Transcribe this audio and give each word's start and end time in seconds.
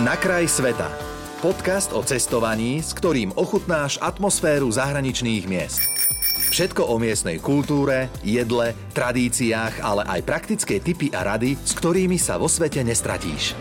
Na 0.00 0.16
kraj 0.16 0.48
sveta. 0.48 0.88
Podcast 1.44 1.92
o 1.92 2.00
cestovaní, 2.00 2.80
s 2.80 2.96
ktorým 2.96 3.28
ochutnáš 3.36 4.00
atmosféru 4.00 4.72
zahraničných 4.72 5.44
miest. 5.44 5.84
Všetko 6.48 6.88
o 6.88 6.96
miestnej 6.96 7.36
kultúre, 7.36 8.08
jedle, 8.24 8.72
tradíciách, 8.96 9.84
ale 9.84 10.08
aj 10.08 10.24
praktické 10.24 10.80
tipy 10.80 11.12
a 11.12 11.36
rady, 11.36 11.60
s 11.60 11.76
ktorými 11.76 12.16
sa 12.16 12.40
vo 12.40 12.48
svete 12.48 12.80
nestratíš. 12.80 13.52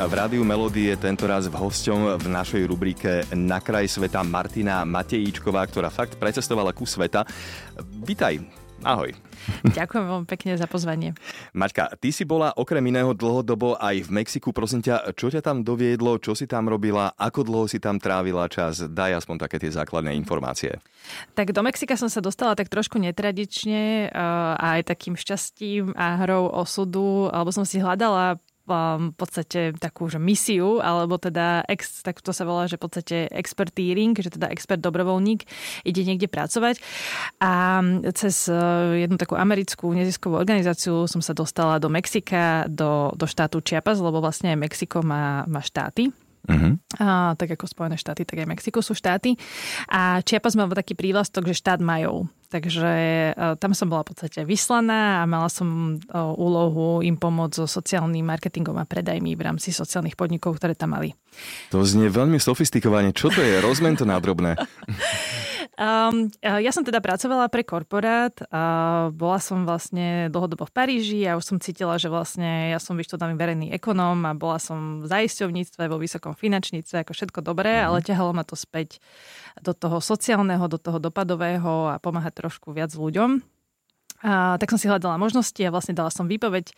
V 0.00 0.12
Rádiu 0.16 0.48
Melody 0.48 0.88
je 0.88 0.96
tento 0.96 1.28
raz 1.28 1.44
v 1.44 1.52
hosťom 1.52 2.16
v 2.16 2.26
našej 2.32 2.64
rubrike 2.64 3.28
Na 3.36 3.60
kraj 3.60 3.84
sveta 3.84 4.24
Martina 4.24 4.88
Matejíčková, 4.88 5.60
ktorá 5.68 5.92
fakt 5.92 6.16
precestovala 6.16 6.72
ku 6.72 6.88
sveta. 6.88 7.28
Vítaj, 8.00 8.40
ahoj. 8.84 9.10
Ďakujem 9.66 10.04
veľmi 10.06 10.26
pekne 10.26 10.54
za 10.54 10.70
pozvanie. 10.70 11.18
Maťka, 11.54 11.98
ty 11.98 12.14
si 12.14 12.22
bola 12.22 12.54
okrem 12.54 12.82
iného 12.86 13.10
dlhodobo 13.10 13.74
aj 13.78 14.06
v 14.06 14.10
Mexiku. 14.22 14.54
Prosím 14.54 14.86
ťa, 14.86 15.14
čo 15.18 15.32
ťa 15.32 15.42
tam 15.42 15.66
doviedlo, 15.66 16.22
čo 16.22 16.38
si 16.38 16.46
tam 16.46 16.70
robila, 16.70 17.10
ako 17.18 17.40
dlho 17.42 17.64
si 17.66 17.82
tam 17.82 17.98
trávila 17.98 18.46
čas? 18.46 18.86
Daj 18.86 19.24
aspoň 19.24 19.36
také 19.48 19.58
tie 19.58 19.74
základné 19.74 20.14
informácie. 20.14 20.78
Tak 21.34 21.50
do 21.50 21.62
Mexika 21.66 21.98
som 21.98 22.06
sa 22.06 22.22
dostala 22.22 22.54
tak 22.54 22.70
trošku 22.70 23.02
netradične 23.02 24.06
eh, 24.06 24.14
a 24.58 24.78
aj 24.78 24.94
takým 24.94 25.18
šťastím 25.18 25.94
a 25.98 26.22
hrou 26.22 26.46
osudu, 26.52 27.26
alebo 27.34 27.50
som 27.50 27.66
si 27.66 27.82
hľadala 27.82 28.38
v 28.98 29.14
podstate 29.14 29.76
takú 29.76 30.08
že 30.08 30.18
misiu, 30.18 30.80
alebo 30.80 31.20
teda 31.20 31.62
ex, 31.68 32.02
tak 32.02 32.24
to 32.24 32.34
sa 32.34 32.42
volá, 32.48 32.66
že 32.66 32.80
v 32.80 32.84
podstate 32.88 33.16
expertíring, 33.30 34.16
že 34.16 34.32
teda 34.32 34.50
expert 34.50 34.80
dobrovoľník 34.80 35.44
ide 35.84 36.02
niekde 36.02 36.26
pracovať. 36.26 36.80
A 37.38 37.84
cez 38.16 38.48
uh, 38.48 38.96
jednu 38.96 39.20
takú 39.20 39.36
americkú 39.36 39.92
neziskovú 39.92 40.40
organizáciu 40.40 41.06
som 41.06 41.20
sa 41.20 41.36
dostala 41.36 41.76
do 41.78 41.92
Mexika, 41.92 42.66
do, 42.66 43.12
do 43.14 43.26
štátu 43.28 43.60
Chiapas, 43.62 44.00
lebo 44.00 44.18
vlastne 44.18 44.56
aj 44.56 44.58
Mexiko 44.58 45.04
má, 45.04 45.44
má 45.46 45.60
štáty. 45.60 46.10
Uh-huh. 46.42 46.74
A, 46.98 47.38
tak 47.38 47.54
ako 47.54 47.70
Spojené 47.70 47.94
štáty, 47.94 48.26
tak 48.26 48.42
aj 48.42 48.50
Mexiko 48.50 48.82
sú 48.82 48.98
štáty. 48.98 49.38
A 49.86 50.18
Chiapas 50.26 50.58
má 50.58 50.66
taký 50.70 50.98
prívlastok, 50.98 51.46
že 51.46 51.58
štát 51.58 51.78
majov. 51.78 52.26
Takže 52.52 52.92
uh, 53.32 53.56
tam 53.56 53.72
som 53.72 53.88
bola 53.88 54.04
v 54.04 54.12
podstate 54.12 54.44
vyslaná 54.44 55.24
a 55.24 55.28
mala 55.30 55.48
som 55.48 55.96
uh, 55.96 56.36
úlohu 56.36 57.00
im 57.00 57.16
pomôcť 57.16 57.64
so 57.64 57.66
sociálnym 57.70 58.20
marketingom 58.28 58.76
a 58.76 58.84
predajmi 58.84 59.32
v 59.32 59.40
rámci 59.40 59.72
sociálnych 59.72 60.20
podnikov, 60.20 60.60
ktoré 60.60 60.76
tam 60.76 60.92
mali. 60.92 61.16
To 61.72 61.80
znie 61.80 62.12
veľmi 62.12 62.36
sofistikovane. 62.36 63.16
Čo 63.16 63.32
to 63.32 63.40
je? 63.40 63.56
Rozmen 63.64 63.96
to 63.96 64.04
na 64.04 64.20
drobné. 64.20 64.58
Um, 65.72 66.28
ja 66.44 66.68
som 66.68 66.84
teda 66.84 67.00
pracovala 67.00 67.48
pre 67.48 67.64
korporát, 67.64 68.36
a 68.52 69.08
bola 69.08 69.40
som 69.40 69.64
vlastne 69.64 70.28
dlhodobo 70.28 70.68
v 70.68 70.74
Paríži 70.76 71.20
a 71.24 71.40
už 71.40 71.48
som 71.48 71.56
cítila, 71.56 71.96
že 71.96 72.12
vlastne 72.12 72.76
ja 72.76 72.78
som 72.78 72.92
vyštudovaný 72.92 73.40
verejný 73.40 73.66
ekonóm 73.72 74.28
a 74.28 74.36
bola 74.36 74.60
som 74.60 75.00
v 75.00 75.08
zaisťovníctve, 75.08 75.88
vo 75.88 75.96
vysokom 75.96 76.36
finančníctve, 76.36 77.08
ako 77.08 77.12
všetko 77.16 77.40
dobré, 77.40 77.80
mm. 77.80 77.84
ale 77.88 78.04
ťahalo 78.04 78.36
ma 78.36 78.44
to 78.44 78.52
späť 78.52 79.00
do 79.64 79.72
toho 79.72 80.04
sociálneho, 80.04 80.64
do 80.68 80.76
toho 80.76 81.00
dopadového 81.00 81.88
a 81.88 81.96
pomáhať 81.96 82.44
trošku 82.44 82.76
viac 82.76 82.92
ľuďom. 82.92 83.51
A, 84.22 84.56
tak 84.56 84.70
som 84.70 84.78
si 84.78 84.86
hľadala 84.86 85.18
možnosti 85.18 85.58
a 85.60 85.74
vlastne 85.74 85.98
dala 85.98 86.08
som 86.08 86.30
výpoveď 86.30 86.70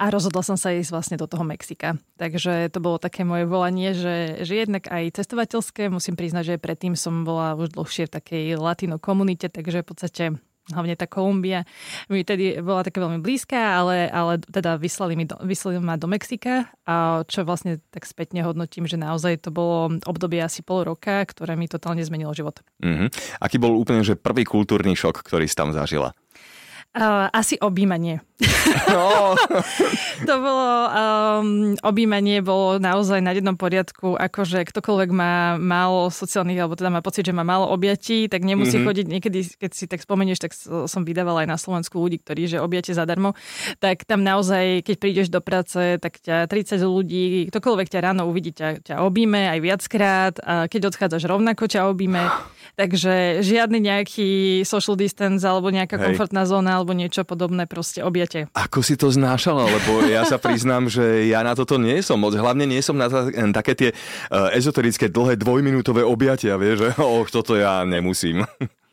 a 0.00 0.08
rozhodla 0.08 0.40
som 0.40 0.56
sa 0.56 0.72
ísť 0.72 0.90
vlastne 0.90 1.16
do 1.20 1.28
toho 1.28 1.44
Mexika. 1.44 2.00
Takže 2.16 2.72
to 2.72 2.80
bolo 2.80 2.96
také 2.96 3.22
moje 3.28 3.44
volanie, 3.44 3.92
že, 3.92 4.42
že 4.42 4.64
jednak 4.64 4.88
aj 4.88 5.20
cestovateľské, 5.20 5.92
musím 5.92 6.16
priznať, 6.16 6.56
že 6.56 6.62
predtým 6.62 6.96
som 6.96 7.28
bola 7.28 7.54
už 7.54 7.76
dlhšie 7.76 8.08
v 8.08 8.14
takej 8.16 8.44
latino 8.56 8.96
komunite, 8.96 9.52
takže 9.52 9.84
v 9.84 9.88
podstate 9.88 10.24
hlavne 10.72 10.94
tá 10.96 11.08
Kolumbia 11.08 11.64
mi 12.12 12.24
tedy 12.24 12.60
bola 12.60 12.84
také 12.84 13.00
veľmi 13.00 13.24
blízka, 13.24 13.56
ale, 13.56 14.08
ale 14.12 14.40
teda 14.40 14.76
vyslali, 14.76 15.16
mi 15.16 15.24
do, 15.24 15.36
vyslali 15.40 15.80
ma 15.80 15.96
do 15.96 16.08
Mexika, 16.08 16.68
a 16.84 17.24
čo 17.24 17.44
vlastne 17.44 17.80
tak 17.88 18.04
spätne 18.04 18.44
hodnotím, 18.44 18.84
že 18.84 19.00
naozaj 19.00 19.48
to 19.48 19.50
bolo 19.52 19.96
obdobie 20.04 20.40
asi 20.44 20.60
pol 20.60 20.84
roka, 20.84 21.24
ktoré 21.24 21.56
mi 21.56 21.68
totálne 21.68 22.04
zmenilo 22.04 22.36
život. 22.36 22.60
Mm-hmm. 22.84 23.40
Aký 23.40 23.56
bol 23.56 23.76
úplne 23.76 24.04
že 24.04 24.16
prvý 24.16 24.44
kultúrny 24.44 24.92
šok, 24.92 25.24
ktorý 25.24 25.48
si 25.48 25.56
tam 25.56 25.72
zažila? 25.72 26.12
Uh, 26.98 27.30
asi 27.30 27.54
objímanie. 27.62 28.18
No. 28.90 29.34
to 30.28 30.34
bolo, 30.38 30.70
um, 30.90 31.74
objímanie 31.82 32.38
bolo 32.38 32.78
naozaj 32.78 33.18
na 33.18 33.34
jednom 33.34 33.58
poriadku, 33.58 34.14
akože 34.14 34.62
ktokoľvek 34.62 35.10
má 35.10 35.58
málo 35.58 36.10
sociálnych, 36.10 36.58
alebo 36.62 36.78
teda 36.78 36.90
má 36.94 37.02
pocit, 37.02 37.26
že 37.26 37.34
má 37.34 37.42
málo 37.42 37.66
objatí, 37.70 38.30
tak 38.30 38.46
nemusí 38.46 38.78
mm-hmm. 38.78 38.86
chodiť, 38.86 39.06
niekedy, 39.10 39.38
keď 39.58 39.70
si 39.74 39.84
tak 39.90 40.02
spomenieš, 40.02 40.38
tak 40.38 40.52
som 40.86 41.02
vydávala 41.02 41.42
aj 41.46 41.48
na 41.50 41.58
Slovensku 41.58 41.98
ľudí, 41.98 42.22
ktorí, 42.22 42.46
že 42.46 42.62
objate 42.62 42.94
zadarmo, 42.94 43.34
tak 43.82 44.06
tam 44.06 44.22
naozaj, 44.22 44.86
keď 44.86 44.96
prídeš 45.02 45.28
do 45.34 45.42
práce, 45.42 45.98
tak 45.98 46.22
ťa 46.22 46.46
30 46.46 46.78
ľudí, 46.82 47.50
ktokoľvek 47.50 47.88
ťa 47.90 48.00
ráno 48.02 48.30
uvidí, 48.30 48.54
ťa, 48.54 48.86
ťa 48.86 48.94
objíme 49.02 49.50
aj 49.50 49.58
viackrát, 49.58 50.34
a 50.42 50.70
keď 50.70 50.94
odchádzaš 50.94 51.26
rovnako 51.26 51.66
ťa 51.66 51.90
objíme, 51.90 52.22
takže 52.80 53.42
žiadny 53.42 53.82
nejaký 53.82 54.62
social 54.62 54.94
distance 54.94 55.42
alebo 55.42 55.74
nejaká 55.74 55.98
Hej. 55.98 56.04
komfortná 56.14 56.46
zóna 56.46 56.78
alebo 56.88 57.04
niečo 57.04 57.28
podobné, 57.28 57.68
proste 57.68 58.00
objete. 58.00 58.48
Ako 58.56 58.80
si 58.80 58.96
to 58.96 59.12
znášala? 59.12 59.68
Lebo 59.68 60.08
ja 60.08 60.24
sa 60.24 60.40
priznám, 60.40 60.88
že 60.88 61.28
ja 61.28 61.44
na 61.44 61.52
toto 61.52 61.76
nie 61.76 62.00
som 62.00 62.16
moc. 62.16 62.32
Hlavne 62.32 62.64
nie 62.64 62.80
som 62.80 62.96
na 62.96 63.12
také 63.52 63.76
tie 63.76 63.90
uh, 63.92 64.48
ezoterické 64.56 65.12
dlhé 65.12 65.36
dvojminútové 65.36 66.00
objatia, 66.00 66.56
vieš, 66.56 66.80
že 66.80 66.88
oh, 67.04 67.28
toto 67.28 67.60
ja 67.60 67.84
nemusím. 67.84 68.48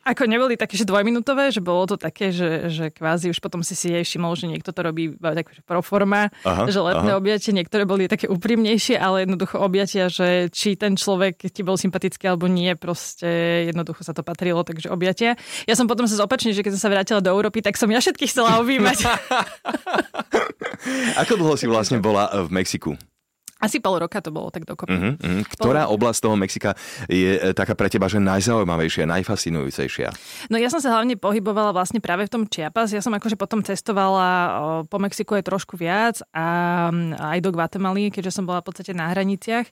Ako 0.06 0.30
neboli 0.30 0.54
také, 0.54 0.78
že 0.78 0.86
dvojminútové, 0.86 1.50
že 1.50 1.58
bolo 1.58 1.82
to 1.90 1.98
také, 1.98 2.30
že, 2.30 2.70
že 2.70 2.94
kvázi 2.94 3.34
už 3.34 3.42
potom 3.42 3.66
si 3.66 3.74
si 3.74 3.90
jej 3.90 4.06
všimol, 4.06 4.38
že 4.38 4.46
niekto 4.46 4.70
to 4.70 4.80
robí 4.86 5.10
tak 5.18 5.50
pro 5.66 5.82
forma, 5.82 6.30
aha, 6.46 6.70
že 6.70 6.78
letné 6.78 7.10
aha. 7.10 7.18
objatie, 7.18 7.50
niektoré 7.50 7.82
boli 7.82 8.06
také 8.06 8.30
úprimnejšie, 8.30 8.94
ale 9.02 9.26
jednoducho 9.26 9.58
objatia, 9.58 10.06
že 10.06 10.46
či 10.54 10.78
ten 10.78 10.94
človek 10.94 11.50
ti 11.50 11.66
bol 11.66 11.74
sympatický 11.74 12.30
alebo 12.30 12.46
nie, 12.46 12.78
proste 12.78 13.66
jednoducho 13.66 14.06
sa 14.06 14.14
to 14.14 14.22
patrilo, 14.22 14.62
takže 14.62 14.94
objatia. 14.94 15.34
Ja 15.66 15.74
som 15.74 15.90
potom 15.90 16.06
sa 16.06 16.14
zopačne, 16.14 16.54
že 16.54 16.62
keď 16.62 16.78
som 16.78 16.86
sa 16.86 16.92
vrátila 16.94 17.18
do 17.18 17.34
Európy, 17.34 17.58
tak 17.58 17.74
som 17.74 17.90
ja 17.90 17.98
všetkých 17.98 18.30
chcela 18.30 18.62
objímať. 18.62 19.10
Ako 21.26 21.34
dlho 21.34 21.58
si 21.58 21.66
vlastne 21.66 21.98
bola 21.98 22.30
v 22.46 22.54
Mexiku? 22.54 22.94
Asi 23.66 23.82
pol 23.82 23.98
roka 23.98 24.22
to 24.22 24.30
bolo 24.30 24.54
tak 24.54 24.62
dokopy. 24.62 24.94
Uh-huh, 24.94 25.12
uh-huh. 25.18 25.42
Ktorá 25.50 25.90
pol... 25.90 25.98
oblasť 25.98 26.18
toho 26.22 26.36
Mexika 26.38 26.70
je 27.10 27.34
e, 27.34 27.50
taká 27.50 27.74
pre 27.74 27.90
teba, 27.90 28.06
že 28.06 28.22
najzaujímavejšia, 28.22 29.10
najfascinujúcejšia? 29.10 30.08
No 30.48 30.56
ja 30.62 30.70
som 30.70 30.78
sa 30.78 30.94
hlavne 30.94 31.18
pohybovala 31.18 31.74
vlastne 31.74 31.98
práve 31.98 32.30
v 32.30 32.32
tom 32.32 32.42
Chiapas. 32.46 32.94
Ja 32.94 33.02
som 33.02 33.10
akože 33.10 33.34
potom 33.34 33.66
cestovala 33.66 34.28
po 34.86 35.02
Mexiku 35.02 35.34
aj 35.34 35.50
trošku 35.50 35.74
viac 35.74 36.22
a 36.30 36.46
aj 37.34 37.38
do 37.42 37.50
Guatemaly, 37.50 38.14
keďže 38.14 38.38
som 38.38 38.46
bola 38.46 38.62
v 38.62 38.70
podstate 38.70 38.94
na 38.94 39.10
hraniciach. 39.10 39.66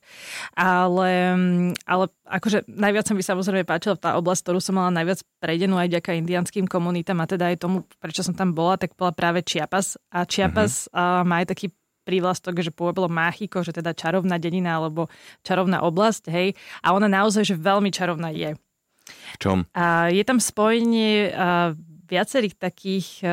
Ale, 0.59 1.11
ale 1.87 2.05
akože 2.27 2.67
najviac 2.67 3.05
sa 3.07 3.13
mi 3.15 3.23
samozrejme 3.23 3.63
páčila 3.63 3.95
tá 3.95 4.19
oblasť, 4.19 4.41
ktorú 4.49 4.59
som 4.59 4.75
mala 4.75 4.91
najviac 4.91 5.23
prejdenú 5.39 5.79
aj 5.79 5.93
ďaká 6.01 6.11
indianským 6.17 6.65
komunitám 6.65 7.21
a 7.21 7.29
teda 7.29 7.53
aj 7.53 7.61
tomu, 7.61 7.85
prečo 8.01 8.25
som 8.25 8.33
tam 8.33 8.51
bola, 8.51 8.75
tak 8.75 8.97
bola 8.97 9.13
práve 9.13 9.45
Chiapas. 9.45 9.95
A 10.09 10.25
Chiapas 10.25 10.89
uh-huh. 10.89 11.23
má 11.23 11.45
aj 11.45 11.55
taký 11.55 11.67
prívlastok, 12.05 12.61
že 12.61 12.69
pôvodilo 12.69 13.09
Máchiko, 13.09 13.65
že 13.65 13.73
teda 13.73 13.97
čarovná 13.97 14.37
dedina 14.37 14.77
alebo 14.77 15.09
čarovná 15.41 15.81
oblasť, 15.81 16.29
hej. 16.29 16.53
A 16.85 16.93
ona 16.93 17.09
naozaj, 17.09 17.49
že 17.49 17.55
veľmi 17.57 17.89
čarovná 17.89 18.29
je. 18.29 18.53
V 19.05 19.37
čom? 19.41 19.57
A 19.73 20.13
je 20.13 20.21
tam 20.21 20.37
spojenie 20.37 21.33
viacerých 22.05 22.55
takých 22.61 23.25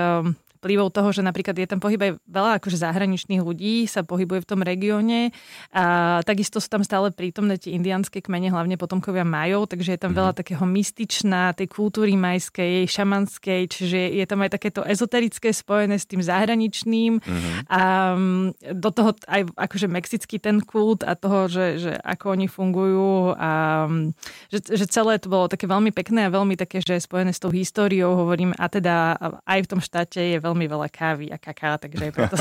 vplyvov 0.63 0.95
toho, 0.95 1.11
že 1.11 1.27
napríklad 1.27 1.59
je 1.59 1.67
tam 1.67 1.83
pohyb 1.83 1.99
aj 1.99 2.13
veľa 2.31 2.63
akože 2.63 2.79
zahraničných 2.79 3.43
ľudí 3.43 3.91
sa 3.91 4.07
pohybuje 4.07 4.47
v 4.47 4.49
tom 4.49 4.63
regióne 4.63 5.35
a 5.75 6.23
takisto 6.23 6.63
sú 6.63 6.71
tam 6.71 6.87
stále 6.87 7.11
prítomné 7.11 7.59
tie 7.59 7.75
indianské 7.75 8.23
kmene, 8.23 8.55
hlavne 8.55 8.79
potomkovia 8.79 9.27
majov, 9.27 9.67
takže 9.67 9.99
je 9.99 9.99
tam 9.99 10.15
mm-hmm. 10.15 10.21
veľa 10.23 10.33
takého 10.39 10.63
mystičná, 10.63 11.51
tej 11.59 11.67
kultúry 11.67 12.15
majskej, 12.15 12.87
šamanskej, 12.87 13.67
čiže 13.67 14.23
je 14.23 14.25
tam 14.31 14.47
aj 14.47 14.55
takéto 14.55 14.87
ezoterické 14.87 15.51
spojené 15.51 15.99
s 15.99 16.07
tým 16.07 16.23
zahraničným 16.23 17.19
mm-hmm. 17.19 17.55
a 17.67 17.81
mm, 18.15 18.79
do 18.79 18.91
toho 18.95 19.11
aj 19.27 19.51
akože 19.59 19.91
mexický 19.91 20.39
ten 20.39 20.63
kult 20.63 21.03
a 21.03 21.19
toho, 21.19 21.51
že, 21.51 21.67
že 21.83 21.93
ako 22.07 22.39
oni 22.39 22.47
fungujú 22.47 23.35
a 23.35 23.51
mm, 23.91 24.15
že, 24.55 24.59
že 24.79 24.87
celé 24.87 25.19
to 25.19 25.27
bolo 25.27 25.49
také 25.49 25.65
veľmi 25.65 25.91
pekné 25.91 26.29
a 26.29 26.35
veľmi 26.35 26.55
také, 26.55 26.85
že 26.85 27.01
je 27.01 27.03
spojené 27.03 27.33
s 27.33 27.41
tou 27.41 27.49
históriou, 27.49 28.15
hovorím, 28.15 28.53
a 28.61 28.69
teda 28.69 29.17
aj 29.49 29.59
v 29.65 29.71
tom 29.73 29.81
štáte 29.81 30.21
je 30.21 30.37
veľmi 30.37 30.52
veľmi 30.53 30.69
veľa 30.69 30.89
kávy 30.93 31.33
a 31.33 31.41
kaká, 31.41 31.81
takže 31.81 32.05
je 32.05 32.13
preto... 32.13 32.37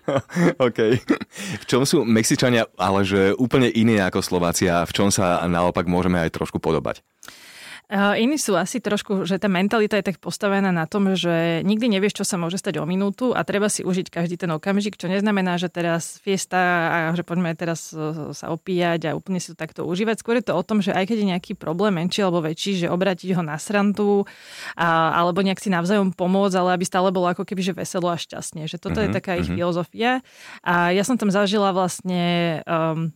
OK. 0.66 0.96
V 1.60 1.64
čom 1.68 1.84
sú 1.84 2.00
Mexičania 2.08 2.64
ale 2.80 3.04
že 3.04 3.36
úplne 3.36 3.68
iní 3.68 4.00
ako 4.00 4.24
Slovácia? 4.24 4.80
V 4.88 4.96
čom 4.96 5.12
sa 5.12 5.44
naopak 5.44 5.84
môžeme 5.84 6.16
aj 6.16 6.32
trošku 6.32 6.56
podobať? 6.56 7.04
Uh, 7.92 8.16
iní 8.16 8.40
sú 8.40 8.56
asi 8.56 8.80
trošku, 8.80 9.28
že 9.28 9.36
tá 9.36 9.52
mentalita 9.52 10.00
je 10.00 10.06
tak 10.08 10.16
postavená 10.16 10.72
na 10.72 10.88
tom, 10.88 11.12
že 11.12 11.60
nikdy 11.60 11.92
nevieš, 11.92 12.22
čo 12.22 12.24
sa 12.24 12.40
môže 12.40 12.56
stať 12.56 12.80
o 12.80 12.88
minútu 12.88 13.36
a 13.36 13.44
treba 13.44 13.68
si 13.68 13.84
užiť 13.84 14.08
každý 14.08 14.40
ten 14.40 14.48
okamžik, 14.48 14.96
čo 14.96 15.12
neznamená, 15.12 15.60
že 15.60 15.68
teraz 15.68 16.16
fiesta 16.24 16.56
a 16.88 16.98
že 17.12 17.20
poďme 17.20 17.52
teraz 17.52 17.92
e, 17.92 18.32
sa 18.32 18.48
opíjať 18.48 19.12
a 19.12 19.16
úplne 19.18 19.44
si 19.44 19.52
to 19.52 19.56
takto 19.60 19.84
užívať. 19.84 20.24
Skôr 20.24 20.40
je 20.40 20.48
to 20.48 20.56
o 20.56 20.64
tom, 20.64 20.80
že 20.80 20.96
aj 20.96 21.04
keď 21.04 21.16
je 21.20 21.30
nejaký 21.36 21.52
problém 21.52 21.92
menší 21.92 22.24
alebo 22.24 22.40
väčší, 22.40 22.80
že 22.80 22.88
obrátiť 22.88 23.36
ho 23.36 23.44
na 23.44 23.60
srandu 23.60 24.24
a, 24.72 25.12
alebo 25.12 25.44
nejak 25.44 25.60
si 25.60 25.68
navzájom 25.68 26.16
pomôcť, 26.16 26.56
ale 26.56 26.80
aby 26.80 26.88
stále 26.88 27.12
bolo 27.12 27.28
ako 27.28 27.44
keby 27.44 27.60
že 27.60 27.76
veselo 27.76 28.08
a 28.08 28.16
šťastne. 28.16 28.72
Že 28.72 28.80
toto 28.80 29.04
mm-hmm, 29.04 29.12
je 29.12 29.16
taká 29.20 29.32
ich 29.36 29.44
mm-hmm. 29.44 29.58
filozofia. 29.60 30.24
A 30.64 30.96
ja 30.96 31.04
som 31.04 31.20
tam 31.20 31.28
zažila 31.28 31.76
vlastne 31.76 32.64
um, 32.64 33.12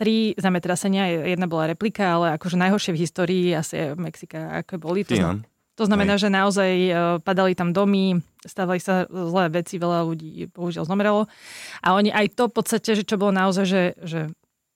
tri 0.00 0.32
zemetrasenia, 0.40 1.28
jedna 1.28 1.44
bola 1.44 1.68
replika, 1.68 2.16
ale 2.16 2.40
akože 2.40 2.56
najhoršie 2.56 2.96
v 2.96 3.00
histórii 3.04 3.44
asi 3.52 3.92
Mexika, 4.00 4.64
ako 4.64 4.80
boli. 4.80 5.04
To, 5.04 5.12
znamená, 5.12 5.44
to 5.76 5.84
znamená, 5.84 6.14
že 6.16 6.32
naozaj 6.32 6.72
uh, 6.88 6.94
padali 7.20 7.52
tam 7.52 7.76
domy, 7.76 8.16
stávali 8.40 8.80
sa 8.80 9.04
zlé 9.12 9.52
veci, 9.52 9.76
veľa 9.76 10.08
ľudí 10.08 10.48
bohužiaľ 10.56 10.88
zomrelo. 10.88 11.28
A 11.84 11.92
oni 11.92 12.08
aj 12.08 12.32
to 12.32 12.48
v 12.48 12.56
podstate, 12.56 12.96
že 12.96 13.04
čo 13.04 13.20
bolo 13.20 13.36
naozaj, 13.36 13.64
že, 13.68 13.82
že 14.00 14.20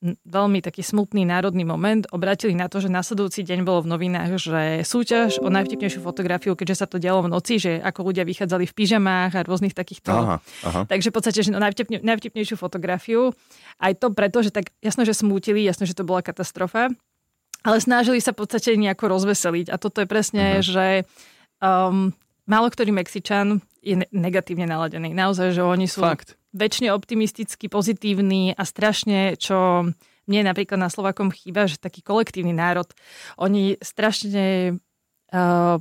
veľmi 0.04 0.60
taký 0.60 0.84
smutný 0.84 1.24
národný 1.24 1.64
moment, 1.64 2.04
obratili 2.12 2.52
na 2.52 2.68
to, 2.68 2.84
že 2.84 2.92
nasledujúci 2.92 3.40
deň 3.40 3.64
bolo 3.64 3.80
v 3.88 3.96
novinách, 3.96 4.36
že 4.36 4.62
súťaž 4.84 5.40
o 5.40 5.48
najvtipnejšiu 5.48 6.04
fotografiu, 6.04 6.52
keďže 6.52 6.84
sa 6.84 6.86
to 6.86 7.00
dialo 7.00 7.24
v 7.24 7.32
noci, 7.32 7.56
že 7.56 7.80
ako 7.80 8.12
ľudia 8.12 8.28
vychádzali 8.28 8.68
v 8.68 8.76
pyžamách 8.76 9.32
a 9.32 9.40
rôznych 9.48 9.72
takýchto. 9.72 10.12
Aha, 10.12 10.36
aha. 10.68 10.80
Takže 10.84 11.08
v 11.08 11.14
podstate, 11.16 11.40
že 11.40 11.48
no, 11.48 11.56
najvtipne, 11.56 12.04
najvtipnejšiu 12.04 12.60
fotografiu. 12.60 13.32
Aj 13.80 13.96
to 13.96 14.12
preto, 14.12 14.44
že 14.44 14.52
tak 14.52 14.76
jasno, 14.84 15.08
že 15.08 15.16
smútili, 15.16 15.64
jasno, 15.64 15.88
že 15.88 15.96
to 15.96 16.04
bola 16.04 16.20
katastrofa, 16.20 16.92
ale 17.64 17.76
snažili 17.80 18.20
sa 18.20 18.36
v 18.36 18.44
podstate 18.44 18.76
nejako 18.76 19.08
rozveseliť. 19.08 19.72
A 19.72 19.80
toto 19.80 20.04
je 20.04 20.08
presne, 20.10 20.60
uh-huh. 20.60 20.68
že 20.68 20.86
um, 21.64 22.12
málo 22.44 22.68
ktorý 22.68 22.92
Mexičan 22.92 23.64
je 23.80 24.04
negatívne 24.12 24.68
naladený. 24.68 25.16
Naozaj, 25.16 25.56
že 25.56 25.64
oni 25.64 25.88
sú... 25.88 26.04
Fakt 26.04 26.36
väčšine 26.54 26.94
optimisticky, 26.94 27.66
pozitívny 27.66 28.54
a 28.54 28.62
strašne, 28.62 29.34
čo 29.34 29.90
mne 30.24 30.40
napríklad 30.46 30.80
na 30.80 30.88
Slovakom 30.88 31.28
chýba, 31.28 31.68
že 31.68 31.76
taký 31.76 32.00
kolektívny 32.00 32.54
národ. 32.54 32.88
Oni 33.36 33.76
strašne 33.82 34.78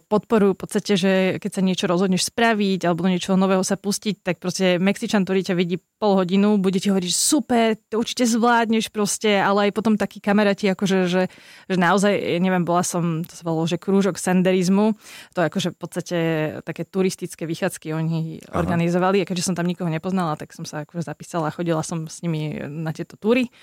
podporujú 0.10 0.58
v 0.58 0.62
podstate, 0.66 0.94
že 0.98 1.12
keď 1.38 1.52
sa 1.54 1.62
niečo 1.62 1.86
rozhodneš 1.86 2.34
spraviť 2.34 2.90
alebo 2.90 3.06
do 3.06 3.14
niečoho 3.14 3.38
nového 3.38 3.62
sa 3.62 3.78
pustiť, 3.78 4.26
tak 4.26 4.42
proste 4.42 4.82
Mexičan, 4.82 5.28
ktorý 5.28 5.46
ťa 5.46 5.54
vidí 5.54 5.78
pol 6.02 6.18
hodinu, 6.18 6.58
bude 6.58 6.82
ti 6.82 6.90
hovoriť, 6.90 7.14
super, 7.14 7.78
to 7.78 8.02
určite 8.02 8.26
zvládneš 8.26 8.90
proste, 8.90 9.38
ale 9.38 9.70
aj 9.70 9.72
potom 9.78 9.94
takí 9.94 10.18
kamaráti, 10.18 10.74
akože, 10.74 11.06
že, 11.06 11.30
že 11.70 11.76
naozaj, 11.78 12.42
neviem, 12.42 12.66
bola 12.66 12.82
som, 12.82 13.22
to 13.22 13.34
sa 13.38 13.46
volalo, 13.46 13.70
že 13.70 13.78
krúžok 13.78 14.18
senderizmu, 14.18 14.98
to 15.38 15.46
akože 15.46 15.70
v 15.70 15.78
podstate 15.78 16.18
také 16.66 16.90
turistické 16.90 17.46
vychádzky 17.46 17.94
oni 17.94 18.42
Aha. 18.50 18.58
organizovali 18.58 19.22
a 19.22 19.28
keďže 19.30 19.54
som 19.54 19.56
tam 19.60 19.70
nikoho 19.70 19.92
nepoznala, 19.92 20.34
tak 20.34 20.50
som 20.58 20.66
sa 20.66 20.82
akože 20.82 21.06
zapísala 21.06 21.54
a 21.54 21.56
chodila 21.56 21.86
som 21.86 22.10
s 22.10 22.26
nimi 22.26 22.58
na 22.66 22.90
tieto 22.90 23.22
túry. 23.22 23.54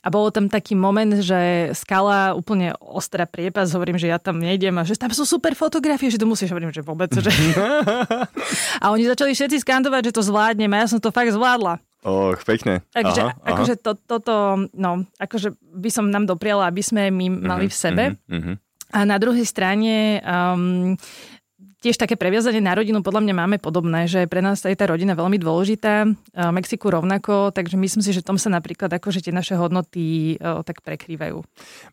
A 0.00 0.08
bolo 0.08 0.32
tam 0.32 0.48
taký 0.48 0.72
moment, 0.72 1.20
že 1.20 1.70
skala 1.76 2.32
úplne 2.32 2.72
ostrá 2.80 3.28
priepas, 3.28 3.68
hovorím, 3.76 4.00
že 4.00 4.08
ja 4.08 4.16
tam 4.16 4.40
nejdem 4.40 4.72
a 4.80 4.88
že 4.88 4.96
tam 4.96 5.12
sú 5.12 5.28
super 5.28 5.52
fotografie, 5.52 6.08
že 6.08 6.16
to 6.16 6.24
musíš, 6.24 6.56
hovorím, 6.56 6.72
že 6.72 6.80
vôbec. 6.80 7.12
Že... 7.12 7.28
a 8.82 8.84
oni 8.88 9.04
začali 9.04 9.36
všetci 9.36 9.60
skandovať, 9.60 10.08
že 10.08 10.16
to 10.16 10.24
zvládneme 10.24 10.72
a 10.72 10.82
ja 10.84 10.88
som 10.88 11.04
to 11.04 11.12
fakt 11.12 11.36
zvládla. 11.36 11.76
Och, 12.00 12.40
pekne. 12.48 12.80
Takže 12.96 13.28
aha, 13.28 13.36
akože 13.44 13.74
aha. 13.76 13.84
To, 13.84 13.90
toto, 13.92 14.34
no, 14.72 15.04
akože 15.20 15.52
by 15.60 15.90
som 15.92 16.08
nám 16.08 16.24
dopriala, 16.24 16.72
aby 16.72 16.80
sme 16.80 17.12
my 17.12 17.26
mali 17.28 17.68
v 17.68 17.76
sebe. 17.76 18.04
Uh-huh, 18.24 18.56
uh-huh. 18.56 18.56
A 18.90 19.04
na 19.04 19.20
druhej 19.20 19.44
strane 19.44 20.24
um, 20.24 20.96
tiež 21.80 21.96
také 21.96 22.14
previazanie 22.14 22.60
na 22.60 22.76
rodinu 22.76 23.00
podľa 23.00 23.24
mňa 23.24 23.34
máme 23.34 23.56
podobné, 23.56 24.04
že 24.04 24.28
pre 24.28 24.44
nás 24.44 24.60
je 24.60 24.76
tá 24.76 24.84
rodina 24.84 25.16
veľmi 25.16 25.40
dôležitá, 25.40 26.04
Mexiku 26.52 26.92
rovnako, 26.92 27.56
takže 27.56 27.80
myslím 27.80 28.04
si, 28.04 28.12
že 28.12 28.20
tom 28.20 28.36
sa 28.36 28.52
napríklad 28.52 28.92
akože 28.92 29.24
tie 29.24 29.32
naše 29.32 29.56
hodnoty 29.56 30.36
o, 30.36 30.60
tak 30.60 30.84
prekrývajú. 30.84 31.40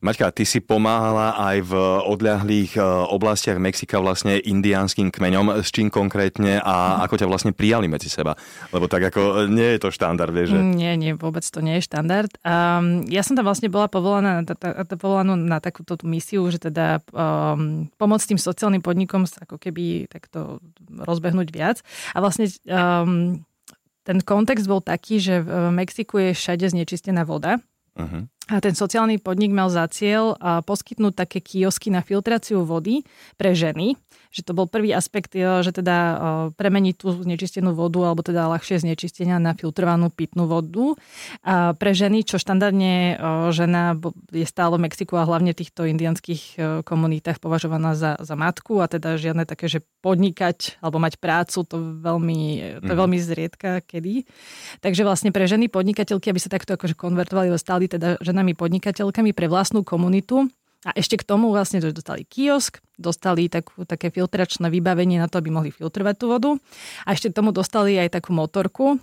Maťka, 0.03 0.35
ty 0.35 0.43
si 0.43 0.59
pomáhala 0.59 1.39
aj 1.39 1.57
v 1.63 1.73
odľahlých 2.03 2.75
oblastiach 3.07 3.55
Mexika 3.63 4.03
vlastne 4.03 4.35
indiánskym 4.43 5.07
kmeňom, 5.07 5.63
s 5.63 5.71
čím 5.71 5.87
konkrétne 5.87 6.59
a 6.59 6.99
ako 7.07 7.23
ťa 7.23 7.27
vlastne 7.31 7.51
prijali 7.55 7.87
medzi 7.87 8.11
seba? 8.11 8.35
Lebo 8.75 8.91
tak 8.91 9.07
ako 9.07 9.47
nie 9.47 9.79
je 9.79 9.79
to 9.79 9.89
štandard, 9.95 10.35
vieš, 10.35 10.51
že? 10.51 10.59
Nie, 10.59 10.99
nie, 10.99 11.15
vôbec 11.15 11.47
to 11.47 11.63
nie 11.63 11.79
je 11.79 11.87
štandard. 11.87 12.29
Um, 12.43 13.07
ja 13.07 13.23
som 13.23 13.39
tam 13.39 13.47
vlastne 13.47 13.71
bola 13.71 13.87
povolaná 13.87 14.43
na, 14.43 14.55
povolaná 14.99 15.39
na 15.39 15.57
takúto 15.63 15.95
misiu, 16.03 16.43
že 16.51 16.59
teda 16.59 16.99
um, 17.15 17.87
pomôcť 17.95 18.35
tým 18.35 18.39
sociálnym 18.41 18.83
podnikom 18.83 19.23
ako 19.23 19.55
keby 19.55 19.76
keby 19.77 20.09
takto 20.09 20.57
rozbehnúť 20.89 21.53
viac. 21.53 21.85
A 22.17 22.25
vlastne 22.25 22.49
um, 22.65 23.45
ten 24.01 24.17
kontext 24.25 24.65
bol 24.65 24.81
taký, 24.81 25.21
že 25.21 25.45
v 25.45 25.69
Mexiku 25.69 26.17
je 26.17 26.33
všade 26.33 26.65
znečistená 26.73 27.21
voda. 27.21 27.61
Uh-huh. 27.93 28.25
A 28.49 28.57
ten 28.57 28.73
sociálny 28.73 29.21
podnik 29.21 29.53
mal 29.53 29.69
za 29.69 29.85
cieľ 29.89 30.33
poskytnúť 30.65 31.13
také 31.13 31.39
kiosky 31.45 31.93
na 31.93 32.01
filtráciu 32.01 32.65
vody 32.65 33.05
pre 33.37 33.53
ženy, 33.53 33.93
že 34.37 34.45
to 34.45 34.53
bol 34.53 34.69
prvý 34.69 34.93
aspekt, 34.93 35.33
e, 35.33 35.65
že 35.65 35.73
teda 35.73 35.97
e, 35.97 36.13
premeniť 36.53 36.95
tú 37.01 37.09
znečistenú 37.09 37.73
vodu 37.73 38.05
alebo 38.05 38.21
teda 38.21 38.45
ľahšie 38.53 38.85
znečistenia 38.85 39.41
na 39.41 39.57
filtrovanú 39.57 40.13
pitnú 40.13 40.45
vodu. 40.45 40.93
A 41.41 41.73
pre 41.73 41.97
ženy, 41.97 42.21
čo 42.21 42.37
štandardne 42.37 42.93
e, 42.93 43.49
žena 43.49 43.97
je 44.29 44.45
stále 44.45 44.77
v 44.77 44.85
Mexiku 44.85 45.17
a 45.17 45.25
hlavne 45.25 45.57
v 45.57 45.59
týchto 45.65 45.89
indianských 45.89 46.59
komunitách 46.85 47.41
považovaná 47.41 47.97
za, 47.97 48.19
za 48.21 48.35
matku 48.37 48.77
a 48.77 48.85
teda 48.85 49.17
žiadne 49.17 49.49
také, 49.49 49.65
že 49.65 49.81
podnikať 50.05 50.77
alebo 50.85 51.01
mať 51.01 51.17
prácu, 51.17 51.65
to 51.65 51.75
veľmi, 52.03 52.41
to 52.85 52.91
mhm. 52.93 52.99
veľmi 53.01 53.17
zriedka 53.17 53.81
kedy. 53.81 54.29
Takže 54.85 55.01
vlastne 55.01 55.33
pre 55.33 55.49
ženy 55.49 55.71
podnikateľky, 55.71 56.29
aby 56.29 56.37
sa 56.37 56.53
takto 56.53 56.77
akože 56.77 56.93
konvertovali, 56.93 57.49
stali 57.57 57.89
teda 57.89 58.21
ženami 58.21 58.53
podnikateľkami 58.53 59.33
pre 59.33 59.49
vlastnú 59.49 59.81
komunitu, 59.81 60.51
a 60.87 60.95
ešte 60.95 61.19
k 61.19 61.27
tomu 61.27 61.51
vlastne 61.51 61.83
dostali 61.83 62.23
kiosk, 62.23 62.79
dostali 62.95 63.51
takú, 63.51 63.83
také 63.83 64.07
filtračné 64.07 64.71
vybavenie 64.71 65.19
na 65.19 65.27
to, 65.27 65.43
aby 65.43 65.51
mohli 65.51 65.75
filtrovať 65.75 66.15
tú 66.15 66.25
vodu. 66.31 66.55
A 67.03 67.11
ešte 67.11 67.35
k 67.35 67.43
tomu 67.43 67.51
dostali 67.51 67.99
aj 67.99 68.15
takú 68.15 68.31
motorku, 68.31 68.95